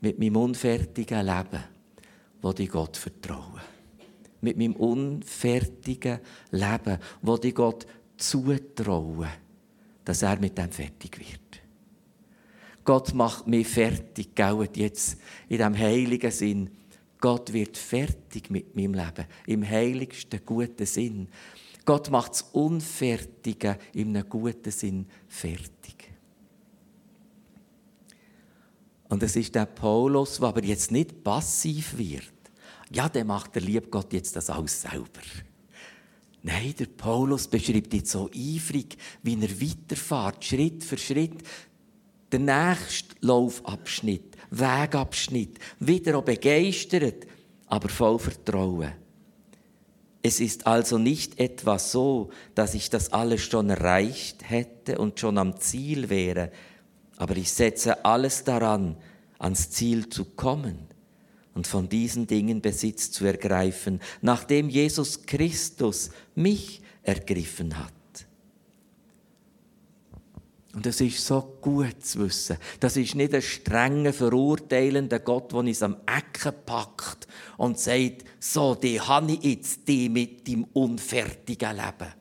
Mit 0.00 0.18
meinem 0.18 0.36
unfertigen 0.36 1.24
Leben 1.24 1.64
wo 2.42 2.52
ich 2.58 2.68
Gott 2.68 2.96
vertraue 2.96 3.60
mit 4.42 4.58
meinem 4.58 4.74
unfertigen 4.74 6.18
Leben, 6.50 6.98
wo 7.22 7.38
ich 7.42 7.54
Gott 7.54 7.86
zutraue, 8.16 9.28
dass 10.04 10.22
er 10.22 10.38
mit 10.38 10.58
dem 10.58 10.70
fertig 10.70 11.18
wird. 11.18 11.61
Gott 12.84 13.14
macht 13.14 13.46
mich 13.46 13.68
fertig, 13.68 14.34
gell, 14.34 14.68
jetzt 14.74 15.16
in 15.48 15.58
diesem 15.58 15.78
heiligen 15.78 16.30
Sinn. 16.30 16.70
Gott 17.20 17.52
wird 17.52 17.76
fertig 17.76 18.50
mit 18.50 18.74
meinem 18.74 18.94
Leben, 18.94 19.26
im 19.46 19.68
heiligsten, 19.68 20.40
guten 20.44 20.86
Sinn. 20.86 21.28
Gott 21.84 22.10
macht 22.10 22.32
das 22.32 22.42
Unfertige 22.52 23.78
in 23.92 24.16
einem 24.16 24.28
guten 24.28 24.70
Sinn 24.70 25.06
fertig. 25.28 26.10
Und 29.08 29.22
es 29.22 29.36
ist 29.36 29.54
der 29.54 29.66
Paulus, 29.66 30.38
der 30.38 30.48
aber 30.48 30.64
jetzt 30.64 30.90
nicht 30.90 31.22
passiv 31.22 31.96
wird 31.98 32.32
ja, 32.94 33.08
dann 33.08 33.26
macht 33.26 33.54
der 33.54 33.62
liebe 33.62 33.88
Gott 33.88 34.12
jetzt 34.12 34.36
das 34.36 34.50
alles 34.50 34.82
selber. 34.82 35.22
Nein, 36.42 36.74
der 36.78 36.86
Paulus 36.86 37.48
beschreibt 37.48 37.94
jetzt 37.94 38.10
so 38.10 38.28
eifrig, 38.34 38.96
wie 39.22 39.40
er 39.40 39.60
weiterfährt, 39.60 40.44
Schritt 40.44 40.84
für 40.84 40.98
Schritt, 40.98 41.42
der 42.32 42.40
nächste 42.40 43.14
Laufabschnitt, 43.20 44.36
Wegabschnitt, 44.50 45.58
wieder 45.78 46.18
auch 46.18 46.24
begeistert, 46.24 47.26
aber 47.66 47.88
voll 47.88 48.18
Vertrauen. 48.18 48.92
Es 50.22 50.40
ist 50.40 50.66
also 50.66 50.98
nicht 50.98 51.40
etwa 51.40 51.78
so, 51.78 52.30
dass 52.54 52.74
ich 52.74 52.90
das 52.90 53.12
alles 53.12 53.42
schon 53.42 53.70
erreicht 53.70 54.48
hätte 54.48 54.98
und 54.98 55.18
schon 55.18 55.36
am 55.36 55.58
Ziel 55.58 56.10
wäre, 56.10 56.52
aber 57.16 57.36
ich 57.36 57.50
setze 57.50 58.04
alles 58.04 58.44
daran, 58.44 58.96
ans 59.38 59.70
Ziel 59.70 60.08
zu 60.08 60.24
kommen 60.24 60.86
und 61.54 61.66
von 61.66 61.88
diesen 61.88 62.26
Dingen 62.26 62.62
Besitz 62.62 63.10
zu 63.10 63.24
ergreifen, 63.24 64.00
nachdem 64.20 64.68
Jesus 64.68 65.22
Christus 65.26 66.10
mich 66.34 66.82
ergriffen 67.02 67.76
hat. 67.78 67.92
Und 70.74 70.86
es 70.86 71.00
ist 71.02 71.24
so 71.24 71.58
gut 71.60 72.02
zu 72.04 72.20
wissen. 72.20 72.56
Das 72.80 72.96
ist 72.96 73.14
nicht 73.14 73.34
ein 73.34 73.42
strenger, 73.42 74.12
verurteilender 74.12 75.18
Gott, 75.18 75.52
der 75.52 75.58
uns 75.58 75.82
am 75.82 75.98
Ecken 76.06 76.54
packt 76.64 77.26
und 77.58 77.78
sagt, 77.78 78.24
so, 78.40 78.74
die 78.74 78.98
habe 78.98 79.32
ich 79.32 79.42
jetzt, 79.42 79.86
die 79.86 80.08
mit 80.08 80.46
dem 80.48 80.64
unfertigen 80.72 81.76
Leben. 81.76 82.12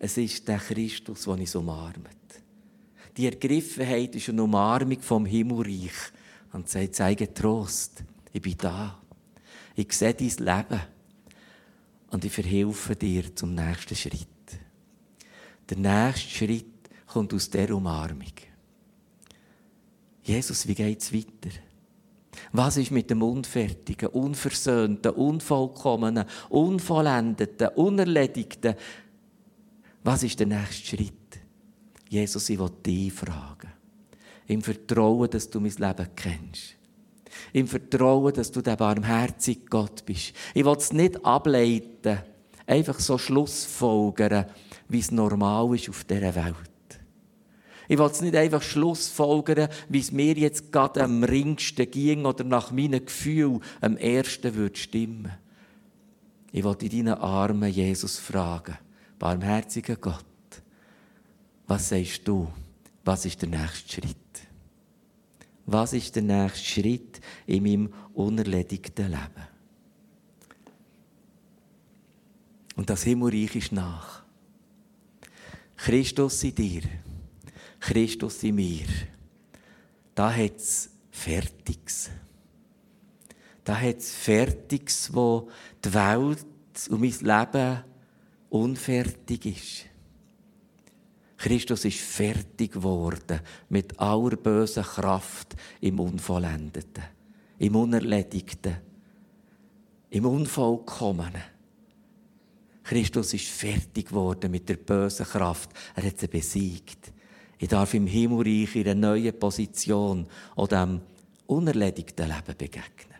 Es 0.00 0.16
ist 0.16 0.48
der 0.48 0.58
Christus, 0.58 1.24
der 1.24 1.34
uns 1.34 1.54
umarmt. 1.54 2.08
Die 3.16 3.26
Ergriffenheit 3.26 4.16
ist 4.16 4.28
eine 4.30 4.42
Umarmung 4.42 5.00
vom 5.00 5.26
Himmelreich 5.26 5.92
und 6.52 6.68
sagt, 6.68 6.96
sei 6.96 7.14
getrost. 7.14 8.02
Ich 8.32 8.42
bin 8.42 8.56
da. 8.58 9.00
Ich 9.76 9.92
sehe 9.92 10.14
dein 10.14 10.28
Leben. 10.28 10.80
Und 12.10 12.24
ich 12.24 12.32
verhelfe 12.32 12.96
dir 12.96 13.34
zum 13.36 13.54
nächsten 13.54 13.94
Schritt. 13.94 14.26
Der 15.68 15.76
nächste 15.76 16.30
Schritt 16.30 16.79
kommt 17.12 17.34
aus 17.34 17.50
der 17.50 17.74
Umarmung. 17.74 18.32
Jesus, 20.22 20.66
wie 20.68 20.74
geht's 20.74 21.12
weiter? 21.12 21.50
Was 22.52 22.76
ist 22.76 22.92
mit 22.92 23.10
dem 23.10 23.22
Unfertigen, 23.22 24.08
Unversöhnten, 24.08 25.10
Unvollkommenen, 25.12 26.24
Unvollendeten, 26.48 27.68
Unerledigten? 27.74 28.74
Was 30.04 30.22
ist 30.22 30.38
der 30.38 30.46
nächste 30.46 30.96
Schritt? 30.96 31.40
Jesus, 32.08 32.48
ich 32.48 32.58
will 32.58 32.70
dich 32.84 33.12
fragen. 33.12 33.72
Im 34.46 34.62
Vertrauen, 34.62 35.30
dass 35.30 35.50
du 35.50 35.60
mein 35.60 35.72
Leben 35.72 36.08
kennst. 36.14 36.76
Im 37.52 37.66
Vertrauen, 37.66 38.32
dass 38.32 38.50
du 38.50 38.62
der 38.62 38.76
barmherzige 38.76 39.66
Gott 39.66 40.04
bist. 40.06 40.32
Ich 40.54 40.64
will 40.64 40.76
es 40.76 40.92
nicht 40.92 41.24
ableiten, 41.24 42.18
einfach 42.66 42.98
so 43.00 43.18
Schlussfolgern, 43.18 44.46
wie 44.88 45.00
es 45.00 45.10
normal 45.10 45.74
ist 45.74 45.88
auf 45.88 46.04
dieser 46.04 46.34
Welt. 46.34 46.69
Ich 47.90 47.98
will 47.98 48.06
es 48.06 48.20
nicht 48.20 48.36
einfach 48.36 48.62
Schlussfolgern, 48.62 49.68
wie 49.88 49.98
es 49.98 50.12
mir 50.12 50.34
jetzt 50.34 50.70
gerade 50.70 51.02
am 51.02 51.24
ringsten 51.24 51.90
ging 51.90 52.24
oder 52.24 52.44
nach 52.44 52.70
meinem 52.70 53.04
Gefühl 53.04 53.58
am 53.80 53.96
ersten 53.96 54.54
würde 54.54 54.76
stimmen. 54.76 55.32
Ich 56.52 56.62
will 56.62 56.76
in 56.82 57.04
deinen 57.04 57.18
Armen 57.18 57.68
Jesus 57.68 58.16
fragen, 58.16 58.78
barmherziger 59.18 59.96
Gott, 59.96 60.24
was 61.66 61.88
sagst 61.88 62.28
du? 62.28 62.46
Was 63.04 63.24
ist 63.24 63.42
der 63.42 63.48
nächste 63.48 63.92
Schritt? 63.92 64.16
Was 65.66 65.92
ist 65.92 66.14
der 66.14 66.22
nächste 66.22 66.64
Schritt 66.64 67.20
in 67.48 67.64
meinem 67.64 67.92
unerledigten 68.14 69.06
Leben? 69.06 69.48
Und 72.76 72.88
das 72.88 73.02
Himmelreich 73.02 73.56
ist 73.56 73.72
nach. 73.72 74.22
Christus 75.76 76.44
in 76.44 76.54
dir, 76.54 76.82
Christus 77.80 78.42
in 78.44 78.54
mir. 78.54 78.86
Da 80.14 80.32
hat 80.32 80.56
es 80.56 80.90
Fertiges. 81.10 82.10
Da 83.64 83.78
hat 83.80 83.98
es 83.98 84.14
Fertiges, 84.14 85.12
wo 85.12 85.50
die 85.84 85.92
Welt 85.92 86.46
und 86.88 87.00
mein 87.00 87.50
Leben 87.52 87.84
unfertig 88.50 89.46
ist. 89.46 89.86
Christus 91.36 91.86
ist 91.86 92.00
fertig 92.00 92.72
geworden 92.72 93.40
mit 93.70 93.98
aller 93.98 94.36
bösen 94.36 94.82
Kraft 94.82 95.56
im 95.80 95.98
Unvollendeten, 95.98 97.04
im 97.58 97.76
Unerledigten, 97.76 98.76
im 100.10 100.26
Unvollkommenen. 100.26 101.42
Christus 102.82 103.32
ist 103.32 103.46
fertig 103.46 104.08
geworden 104.08 104.50
mit 104.50 104.68
der 104.68 104.76
bösen 104.76 105.24
Kraft. 105.24 105.70
Er 105.94 106.04
hat 106.04 106.18
sie 106.18 106.26
besiegt. 106.26 107.12
Ich 107.62 107.68
darf 107.68 107.92
im 107.92 108.06
Himmelreich 108.06 108.74
in 108.74 108.88
einer 108.88 108.94
neuen 108.94 109.38
Position 109.38 110.26
oder 110.56 110.86
dem 110.86 111.02
unerledigten 111.46 112.26
Leben 112.26 112.56
begegnen. 112.56 113.18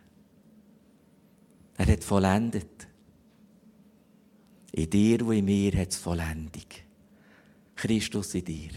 Er 1.76 1.87
hat 1.87 2.03
vollendet. 2.03 2.88
In 4.72 4.88
dir 4.88 5.26
und 5.26 5.35
in 5.35 5.44
mir 5.44 5.72
hat 5.79 5.90
es 5.90 5.98
Vollendung. 5.98 6.64
Christus 7.76 8.35
in 8.35 8.44
dir, 8.46 8.70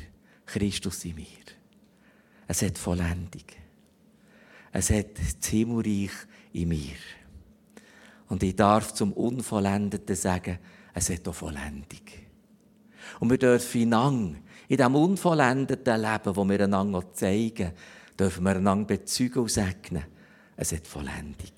Christus 0.46 1.06
in 1.06 1.16
mir. 1.16 1.26
Es 2.46 2.62
hat 2.62 2.78
Vollendung. 2.78 3.46
Es 4.74 4.90
hat 4.90 5.18
das 5.18 5.48
Himmelreich 5.48 6.12
in 6.52 6.68
mir. 6.68 6.98
Und 8.28 8.44
ich 8.44 8.56
darf 8.58 8.94
zum 8.94 9.14
Unvollendeten 9.14 10.16
sagen, 10.16 10.60
es 10.94 11.10
hat 11.10 11.26
auch 11.26 11.36
Vollendung. 11.36 12.02
Und 13.22 13.30
wir 13.30 13.38
dürfen 13.38 13.90
lang 13.90 14.44
in 14.74 14.78
diesem 14.78 14.96
unvollendeten 14.96 16.02
Leben, 16.02 16.34
das 16.34 16.36
wir 16.36 16.64
einander 16.64 17.14
zeigen, 17.14 17.74
dürfen 18.20 18.44
wir 18.44 18.56
einander 18.56 18.88
bezeugen 18.88 19.44
und 19.44 19.52
segnen, 19.52 20.04
es 20.58 20.72
hat 20.72 20.88
Vollendung. 20.88 21.52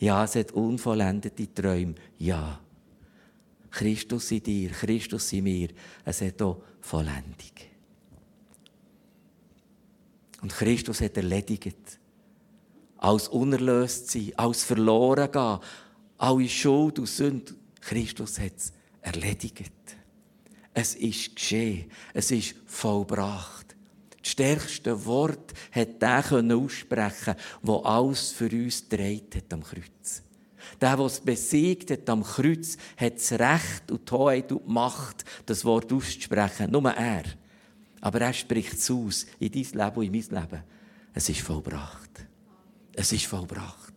Ja, 0.00 0.24
es 0.24 0.34
hat 0.34 0.50
unvollendete 0.50 1.54
Träume. 1.54 1.94
Ja. 2.18 2.58
Christus 3.70 4.32
in 4.32 4.42
dir, 4.42 4.70
Christus 4.70 5.32
in 5.32 5.44
mir. 5.44 5.68
Es 6.04 6.20
hat 6.22 6.42
auch 6.42 6.60
Vollendung. 6.80 7.54
Und 10.42 10.52
Christus 10.52 11.00
hat 11.00 11.16
erledigt. 11.16 12.00
Als 12.96 13.28
unerlöst 13.28 14.10
sein, 14.10 14.32
als 14.36 14.64
verloren 14.64 15.30
gehen, 15.30 15.58
alle 16.18 16.48
Schuld 16.48 16.98
und 16.98 17.06
Sünde. 17.06 17.54
Christus 17.80 18.40
hat 18.40 18.56
es 18.56 18.72
erledigt. 19.02 19.72
Es 20.74 20.94
ist 20.94 21.36
geschehen. 21.36 21.90
Es 22.14 22.30
ist 22.30 22.54
vollbracht. 22.66 23.76
Das 24.22 24.30
stärkste 24.30 25.04
Wort 25.04 25.52
hat 25.72 26.00
der 26.00 26.24
aussprechen 26.54 27.34
der 27.62 27.86
alles 27.86 28.30
für 28.30 28.48
uns 28.50 28.88
gedreht 28.88 29.34
hat 29.36 29.52
am 29.52 29.62
Kreuz. 29.62 30.22
Der, 30.80 30.96
der 30.96 31.06
es 31.06 31.20
besiegt 31.20 31.90
hat 31.90 32.08
am 32.08 32.22
Kreuz, 32.22 32.76
hat 32.96 33.16
das 33.16 33.32
Recht 33.32 33.90
und 33.90 34.08
die 34.08 34.14
Hoheit 34.14 34.52
und 34.52 34.66
die 34.66 34.72
Macht, 34.72 35.24
das 35.44 35.64
Wort 35.64 35.92
auszusprechen. 35.92 36.70
Nur 36.70 36.90
er. 36.90 37.24
Aber 38.00 38.20
er 38.20 38.32
spricht 38.32 38.74
es 38.74 38.90
aus 38.90 39.26
in 39.38 39.50
dein 39.50 39.62
Leben 39.62 39.96
und 39.96 40.04
in 40.04 40.12
mein 40.12 40.42
Leben. 40.42 40.62
Es 41.14 41.28
ist 41.28 41.40
vollbracht. 41.40 42.26
Es 42.94 43.12
ist 43.12 43.26
vollbracht. 43.26 43.91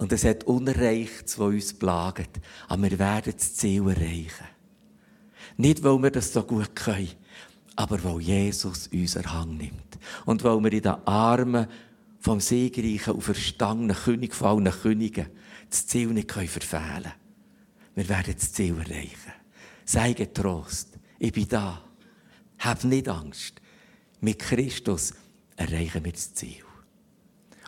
Und 0.00 0.12
es 0.12 0.24
hat 0.24 0.44
Unerreichtes, 0.44 1.38
was 1.38 1.48
uns 1.48 1.74
plagt. 1.74 2.40
Aber 2.68 2.90
wir 2.90 2.98
werden 2.98 3.34
das 3.36 3.54
Ziel 3.54 3.82
erreichen. 3.82 4.46
Nicht, 5.58 5.84
weil 5.84 6.02
wir 6.02 6.10
das 6.10 6.32
so 6.32 6.42
gut 6.42 6.74
können, 6.74 7.10
aber 7.76 8.02
weil 8.02 8.20
Jesus 8.20 8.88
unseren 8.90 9.30
Hang 9.30 9.58
nimmt. 9.58 9.98
Und 10.24 10.42
weil 10.42 10.58
wir 10.64 10.72
in 10.72 10.80
den 10.80 11.06
Armen 11.06 11.66
vom 12.18 12.40
siegreichen 12.40 13.12
und 13.12 13.20
verstandenen 13.20 13.94
König 13.94 14.34
von 14.34 14.64
allen 14.64 14.72
Königen 14.72 15.26
das 15.68 15.86
Ziel 15.86 16.08
nicht 16.08 16.32
verfehlen 16.32 17.02
können. 17.02 17.12
Wir 17.94 18.08
werden 18.08 18.34
das 18.34 18.54
Ziel 18.54 18.78
erreichen. 18.78 19.32
Sei 19.84 20.14
getrost. 20.14 20.98
Ich 21.18 21.32
bin 21.32 21.46
da. 21.46 21.84
Hab 22.58 22.84
nicht 22.84 23.06
Angst. 23.06 23.60
Mit 24.22 24.38
Christus 24.38 25.12
erreichen 25.56 26.02
wir 26.06 26.12
das 26.12 26.32
Ziel. 26.32 26.69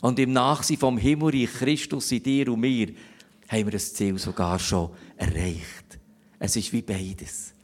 Und 0.02 0.18
im 0.18 0.32
Nachsehen 0.32 0.80
vom 0.80 0.98
Himmelreich 0.98 1.50
Christus 1.52 2.10
in 2.10 2.24
dir 2.24 2.52
und 2.52 2.60
mir 2.60 2.88
haben 3.48 3.66
wir 3.66 3.70
das 3.70 3.94
Ziel 3.94 4.18
sogar 4.18 4.58
schon 4.58 4.90
erreicht. 5.16 5.98
Es 6.40 6.56
ist 6.56 6.72
wie 6.72 6.82
beides. 6.82 7.54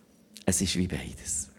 Es 0.46 0.60
ist 0.60 0.76
wie 0.76 0.86
beides. 0.86 1.50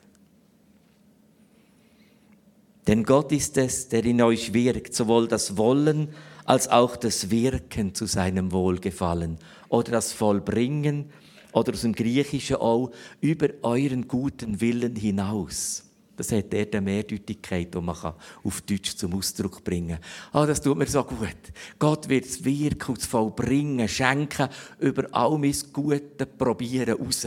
Denn 2.87 3.03
Gott 3.03 3.33
ist 3.33 3.57
es, 3.57 3.89
der 3.89 4.05
in 4.05 4.21
euch 4.21 4.53
wirkt, 4.53 4.95
sowohl 4.95 5.27
das 5.27 5.57
Wollen 5.57 6.09
als 6.45 6.69
auch 6.69 6.95
das 6.95 7.29
Wirken 7.29 7.93
zu 7.93 8.05
seinem 8.05 8.53
Wohlgefallen 8.53 9.37
oder 9.67 9.91
das 9.91 10.13
Vollbringen 10.13 11.11
oder 11.51 11.73
aus 11.73 11.81
dem 11.81 11.93
Griechischen 11.93 12.55
auch 12.55 12.91
über 13.19 13.49
euren 13.63 14.07
guten 14.07 14.61
Willen 14.61 14.95
hinaus. 14.95 15.88
Das 16.19 16.33
hat 16.33 16.51
dort 16.51 16.75
eine 16.75 16.81
Mehrdeutigkeit, 16.81 17.73
die 17.73 17.79
man 17.79 17.95
auf 18.43 18.61
Deutsch 18.63 18.93
zum 18.97 19.13
Ausdruck 19.13 19.63
bringen 19.63 19.99
kann. 20.31 20.41
Ah, 20.41 20.45
das 20.45 20.61
tut 20.61 20.77
mir 20.77 20.85
so 20.85 21.01
gut. 21.05 21.37
Gott 21.79 22.09
wird 22.09 22.25
es 22.25 22.43
wirken 22.43 22.91
und 22.91 23.01
vollbringen, 23.01 23.87
schenken, 23.87 24.49
über 24.79 25.07
all 25.13 25.37
mein 25.37 25.55
Gute 25.71 26.25
probieren 26.25 27.01
raus. 27.01 27.25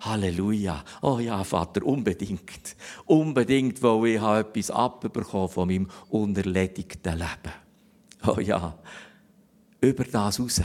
Halleluja. 0.00 0.84
Oh 1.00 1.20
ja, 1.20 1.42
Vater, 1.42 1.86
unbedingt. 1.86 2.76
Unbedingt, 3.06 3.82
weil 3.82 4.08
ich 4.08 4.22
etwas 4.22 4.70
abbekommen 4.70 5.48
von 5.48 5.68
meinem 5.68 5.88
unerledigten 6.10 7.14
Leben. 7.14 7.54
Oh 8.26 8.40
ja. 8.40 8.76
Über 9.80 10.04
das 10.04 10.38
raus. 10.38 10.60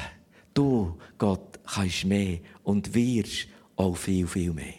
Du, 0.54 0.98
Gott, 1.18 1.62
kannst 1.66 2.04
mehr 2.04 2.40
und 2.64 2.94
wirst 2.94 3.48
auch 3.78 3.96
viel, 3.96 4.28
viel 4.28 4.52
mehr. 4.52 4.79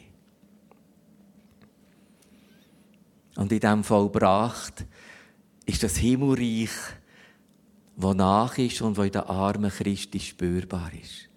Und 3.37 3.53
in 3.53 3.61
diesem 3.61 3.85
vollbracht 3.85 4.85
ist 5.66 5.83
das 5.83 5.97
Himmelreich, 5.97 6.71
das 7.97 8.14
nach 8.14 8.59
ist 8.59 8.83
und 8.83 8.99
das 8.99 9.07
in 9.07 9.12
den 9.12 9.23
Armen 9.23 9.71
Christi 9.71 10.21
spürbar 10.21 10.90
ist. 11.01 11.29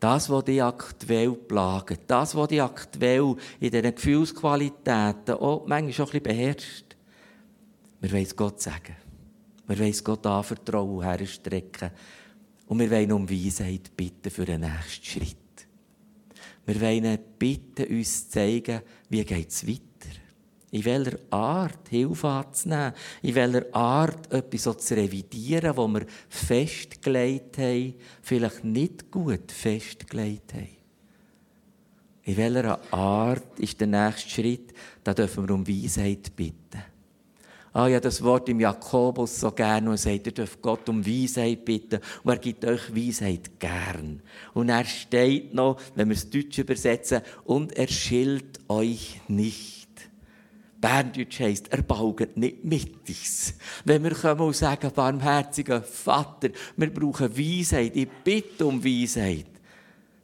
Das, 0.00 0.28
was 0.28 0.44
dich 0.44 0.62
aktuell 0.62 1.32
plagt, 1.32 2.00
das, 2.06 2.34
was 2.34 2.48
dich 2.48 2.62
aktuell 2.62 3.36
in 3.58 3.70
diesen 3.70 3.94
Gefühlsqualitäten 3.94 5.34
auch 5.34 5.66
manchmal 5.66 5.92
schon 5.92 6.06
ein 6.06 6.12
bisschen 6.12 6.22
beherrscht, 6.22 6.96
wir 8.00 8.12
wollen 8.12 8.22
es 8.22 8.36
Gott 8.36 8.60
sagen. 8.60 8.96
Wir 9.66 9.78
wollen 9.78 9.90
es 9.90 10.04
Gott 10.04 10.26
anvertrauen, 10.26 11.02
herstrecken. 11.02 11.90
Und 12.66 12.78
wir 12.78 12.90
wollen 12.90 13.12
um 13.12 13.30
Weisheit 13.30 13.96
bitten 13.96 14.30
für 14.30 14.44
den 14.44 14.60
nächsten 14.60 15.04
Schritt. 15.04 15.36
Wir 16.66 16.80
wollen 16.82 17.18
bitten, 17.38 17.86
uns 17.86 18.24
zu 18.24 18.30
zeigen, 18.30 18.82
wie 19.08 19.22
es 19.22 19.66
weiter 19.66 19.93
in 20.74 20.84
welcher 20.84 21.18
Art 21.30 21.88
Hilfe 21.88 22.26
anzunehmen, 22.26 22.94
in 23.22 23.34
welcher 23.36 23.64
Art 23.72 24.32
etwas 24.32 24.64
so 24.64 24.74
zu 24.74 24.96
revidieren, 24.96 25.76
wo 25.76 25.86
wir 25.86 26.04
festgelegt 26.28 27.58
haben, 27.58 27.94
vielleicht 28.20 28.64
nicht 28.64 29.08
gut 29.08 29.52
festgelegt 29.52 30.52
haben. 30.52 30.76
In 32.24 32.36
welcher 32.36 32.80
Art 32.92 33.60
ist 33.60 33.80
der 33.80 33.86
nächste 33.86 34.28
Schritt? 34.28 34.72
Da 35.04 35.14
dürfen 35.14 35.46
wir 35.46 35.54
um 35.54 35.66
Weisheit 35.66 36.34
bitten. 36.34 36.82
Ah 37.72 37.86
ja, 37.86 38.00
das 38.00 38.20
Wort 38.22 38.48
im 38.48 38.58
Jakobus 38.58 39.38
so 39.38 39.52
gerne 39.52 39.90
und 39.90 39.96
sagt, 39.96 40.26
ihr 40.26 40.32
dürft 40.32 40.60
Gott 40.60 40.88
um 40.88 41.06
Weisheit 41.06 41.64
bitten 41.64 42.00
und 42.24 42.32
er 42.32 42.38
gibt 42.38 42.64
euch 42.64 42.92
Weisheit 42.94 43.60
gern. 43.60 44.22
Und 44.54 44.70
er 44.70 44.84
steht 44.84 45.54
noch, 45.54 45.80
wenn 45.94 46.08
wir 46.08 46.16
es 46.16 46.28
Deutsch 46.28 46.58
übersetzen, 46.58 47.20
und 47.44 47.76
er 47.76 47.88
schilt 47.88 48.58
euch 48.68 49.20
nicht. 49.28 49.83
Berndeutsch 50.84 51.40
heisst, 51.40 51.72
er 51.72 51.80
baugt 51.80 52.36
nicht 52.36 52.62
mit 52.62 53.08
uns. 53.08 53.54
Wenn 53.86 54.04
wir 54.04 54.10
kommen 54.10 54.42
und 54.42 54.54
sagen, 54.54 54.92
barmherziger 54.94 55.80
Vater, 55.80 56.50
wir 56.76 56.92
brauchen 56.92 57.34
Weisheit, 57.38 57.96
ich 57.96 58.06
bitte 58.22 58.66
um 58.66 58.84
Weisheit, 58.84 59.46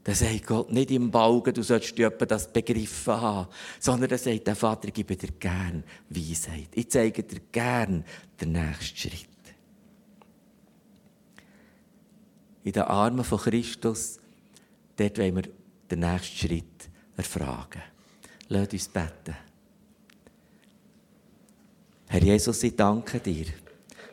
dann 0.05 0.15
sagt 0.15 0.47
Gott 0.47 0.71
nicht 0.71 0.91
im 0.91 1.11
Baugen, 1.11 1.55
du 1.55 1.63
sollst 1.63 1.95
das 1.99 2.53
begriffen 2.53 3.19
haben, 3.19 3.49
sondern 3.79 4.11
er 4.11 4.19
sagt, 4.19 4.47
der 4.47 4.55
Vater, 4.55 4.91
gebe 4.91 5.17
dir 5.17 5.31
gern 5.39 5.83
Weisheit. 6.11 6.69
Ich 6.75 6.91
zeige 6.91 7.23
dir 7.23 7.41
gern 7.51 8.05
den 8.39 8.53
nächsten 8.53 8.99
Schritt. 8.99 9.29
In 12.65 12.73
den 12.73 12.83
Armen 12.83 13.25
von 13.25 13.39
Christus, 13.39 14.21
dort 14.95 15.17
wollen 15.17 15.37
wir 15.37 15.45
den 15.91 16.01
nächsten 16.01 16.37
Schritt 16.37 16.91
erfragen. 17.17 17.81
Lass 18.49 18.69
uns 18.75 18.89
beten. 18.89 19.50
Herr 22.13 22.25
Jesus, 22.25 22.65
ich 22.65 22.75
danke 22.75 23.21
dir, 23.21 23.47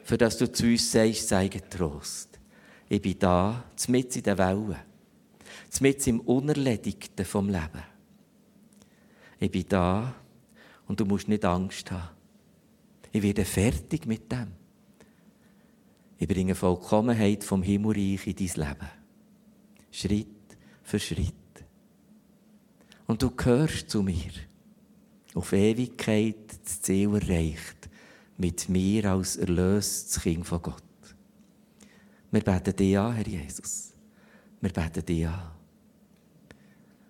für 0.04 0.20
dass 0.20 0.38
du 0.38 0.52
zu 0.52 0.68
uns 0.68 0.92
sagst, 0.92 1.30
sei 1.30 1.48
getrost. 1.48 2.40
Ich 2.88 3.02
bin 3.02 3.18
da, 3.18 3.64
mitten 3.88 4.20
in 4.20 4.24
den 4.24 4.38
Wellen, 4.38 4.76
mitten 5.80 6.10
im 6.12 6.20
Unerledigten 6.20 7.26
vom 7.26 7.50
Leben. 7.50 7.82
Ich 9.40 9.50
bin 9.50 9.66
da 9.68 10.14
und 10.88 11.00
du 11.00 11.06
musst 11.06 11.28
nicht 11.28 11.44
Angst 11.44 11.90
haben. 11.90 12.10
Ich 13.12 13.24
werde 13.24 13.46
fertig 13.46 14.06
mit 14.06 14.32
dem. 14.32 14.52
Ich 16.20 16.28
bringe 16.28 16.54
Vollkommenheit 16.54 17.44
vom 17.44 17.64
Himmelreich 17.64 18.28
in 18.28 18.36
dein 18.36 18.68
Leben. 18.68 18.90
Schritt 19.90 20.58
für 20.84 21.00
Schritt. 21.00 21.34
Und 23.08 23.24
du 23.24 23.32
gehörst 23.32 23.90
zu 23.90 24.04
mir. 24.04 24.30
Auf 25.34 25.52
Ewigkeit 25.52 26.60
das 26.64 26.84
Ziel 26.84 27.16
erreicht 27.16 27.87
mit 28.38 28.70
mir 28.70 29.06
als 29.06 29.36
erlöstes 29.36 30.22
Kind 30.22 30.46
von 30.46 30.62
Gott. 30.62 30.84
Wir 32.32 32.42
beten 32.42 32.76
dich 32.76 32.98
an, 32.98 33.14
Herr 33.14 33.28
Jesus. 33.28 33.94
Wir 34.62 34.72
beten 34.72 35.06
dich 35.06 35.28
an. 35.28 35.52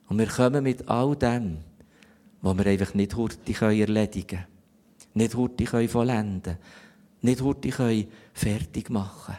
Und 0.08 0.20
wir 0.20 0.28
kommen 0.28 0.63
mit 0.63 0.88
all 0.88 1.16
dem, 1.16 1.58
was 2.42 2.58
wir 2.58 2.66
einfach 2.66 2.94
nicht 2.94 3.16
hurtig 3.16 3.62
erledigen 3.62 4.28
können, 4.28 4.48
nicht 5.13 5.36
hurtig 5.36 5.70
vollenden 5.90 6.58
nicht 7.22 7.42
hurtig 7.42 7.76
fertig 8.34 8.90
machen. 8.90 9.36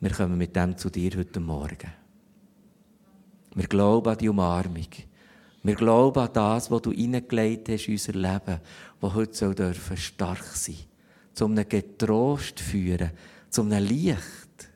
Wir 0.00 0.10
kommen 0.10 0.36
mit 0.36 0.54
dem 0.54 0.76
zu 0.76 0.90
dir 0.90 1.12
heute 1.16 1.40
Morgen. 1.40 1.92
Wir 3.54 3.66
glauben 3.66 4.08
an 4.08 4.18
die 4.18 4.28
Umarmung. 4.28 4.88
Wir 5.62 5.74
glauben 5.74 6.18
an 6.18 6.32
das, 6.32 6.70
was 6.70 6.82
du 6.82 6.90
hineingelegt 6.90 7.68
hast 7.68 7.86
in 7.86 7.94
unser 7.94 8.12
Leben, 8.12 8.60
das 9.00 9.14
heute 9.14 9.34
soll 9.34 9.54
dürfen 9.54 9.96
stark 9.96 10.44
sein 10.44 10.76
zu 11.34 11.46
einem 11.46 11.68
Getrost 11.68 12.60
führen, 12.60 13.10
zu 13.50 13.62
einem 13.62 13.84
Licht. 13.84 14.68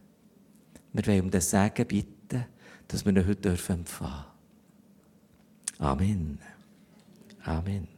Wir 0.93 1.07
wollen 1.07 1.21
um 1.23 1.31
das 1.31 1.51
Sagen 1.51 1.87
bitten, 1.87 2.47
dass 2.89 3.05
wir 3.05 3.13
ihn 3.13 3.27
heute 3.27 3.51
empfangen 3.51 3.85
dürfen. 3.85 4.25
Amen. 5.79 6.39
Amen. 7.45 7.96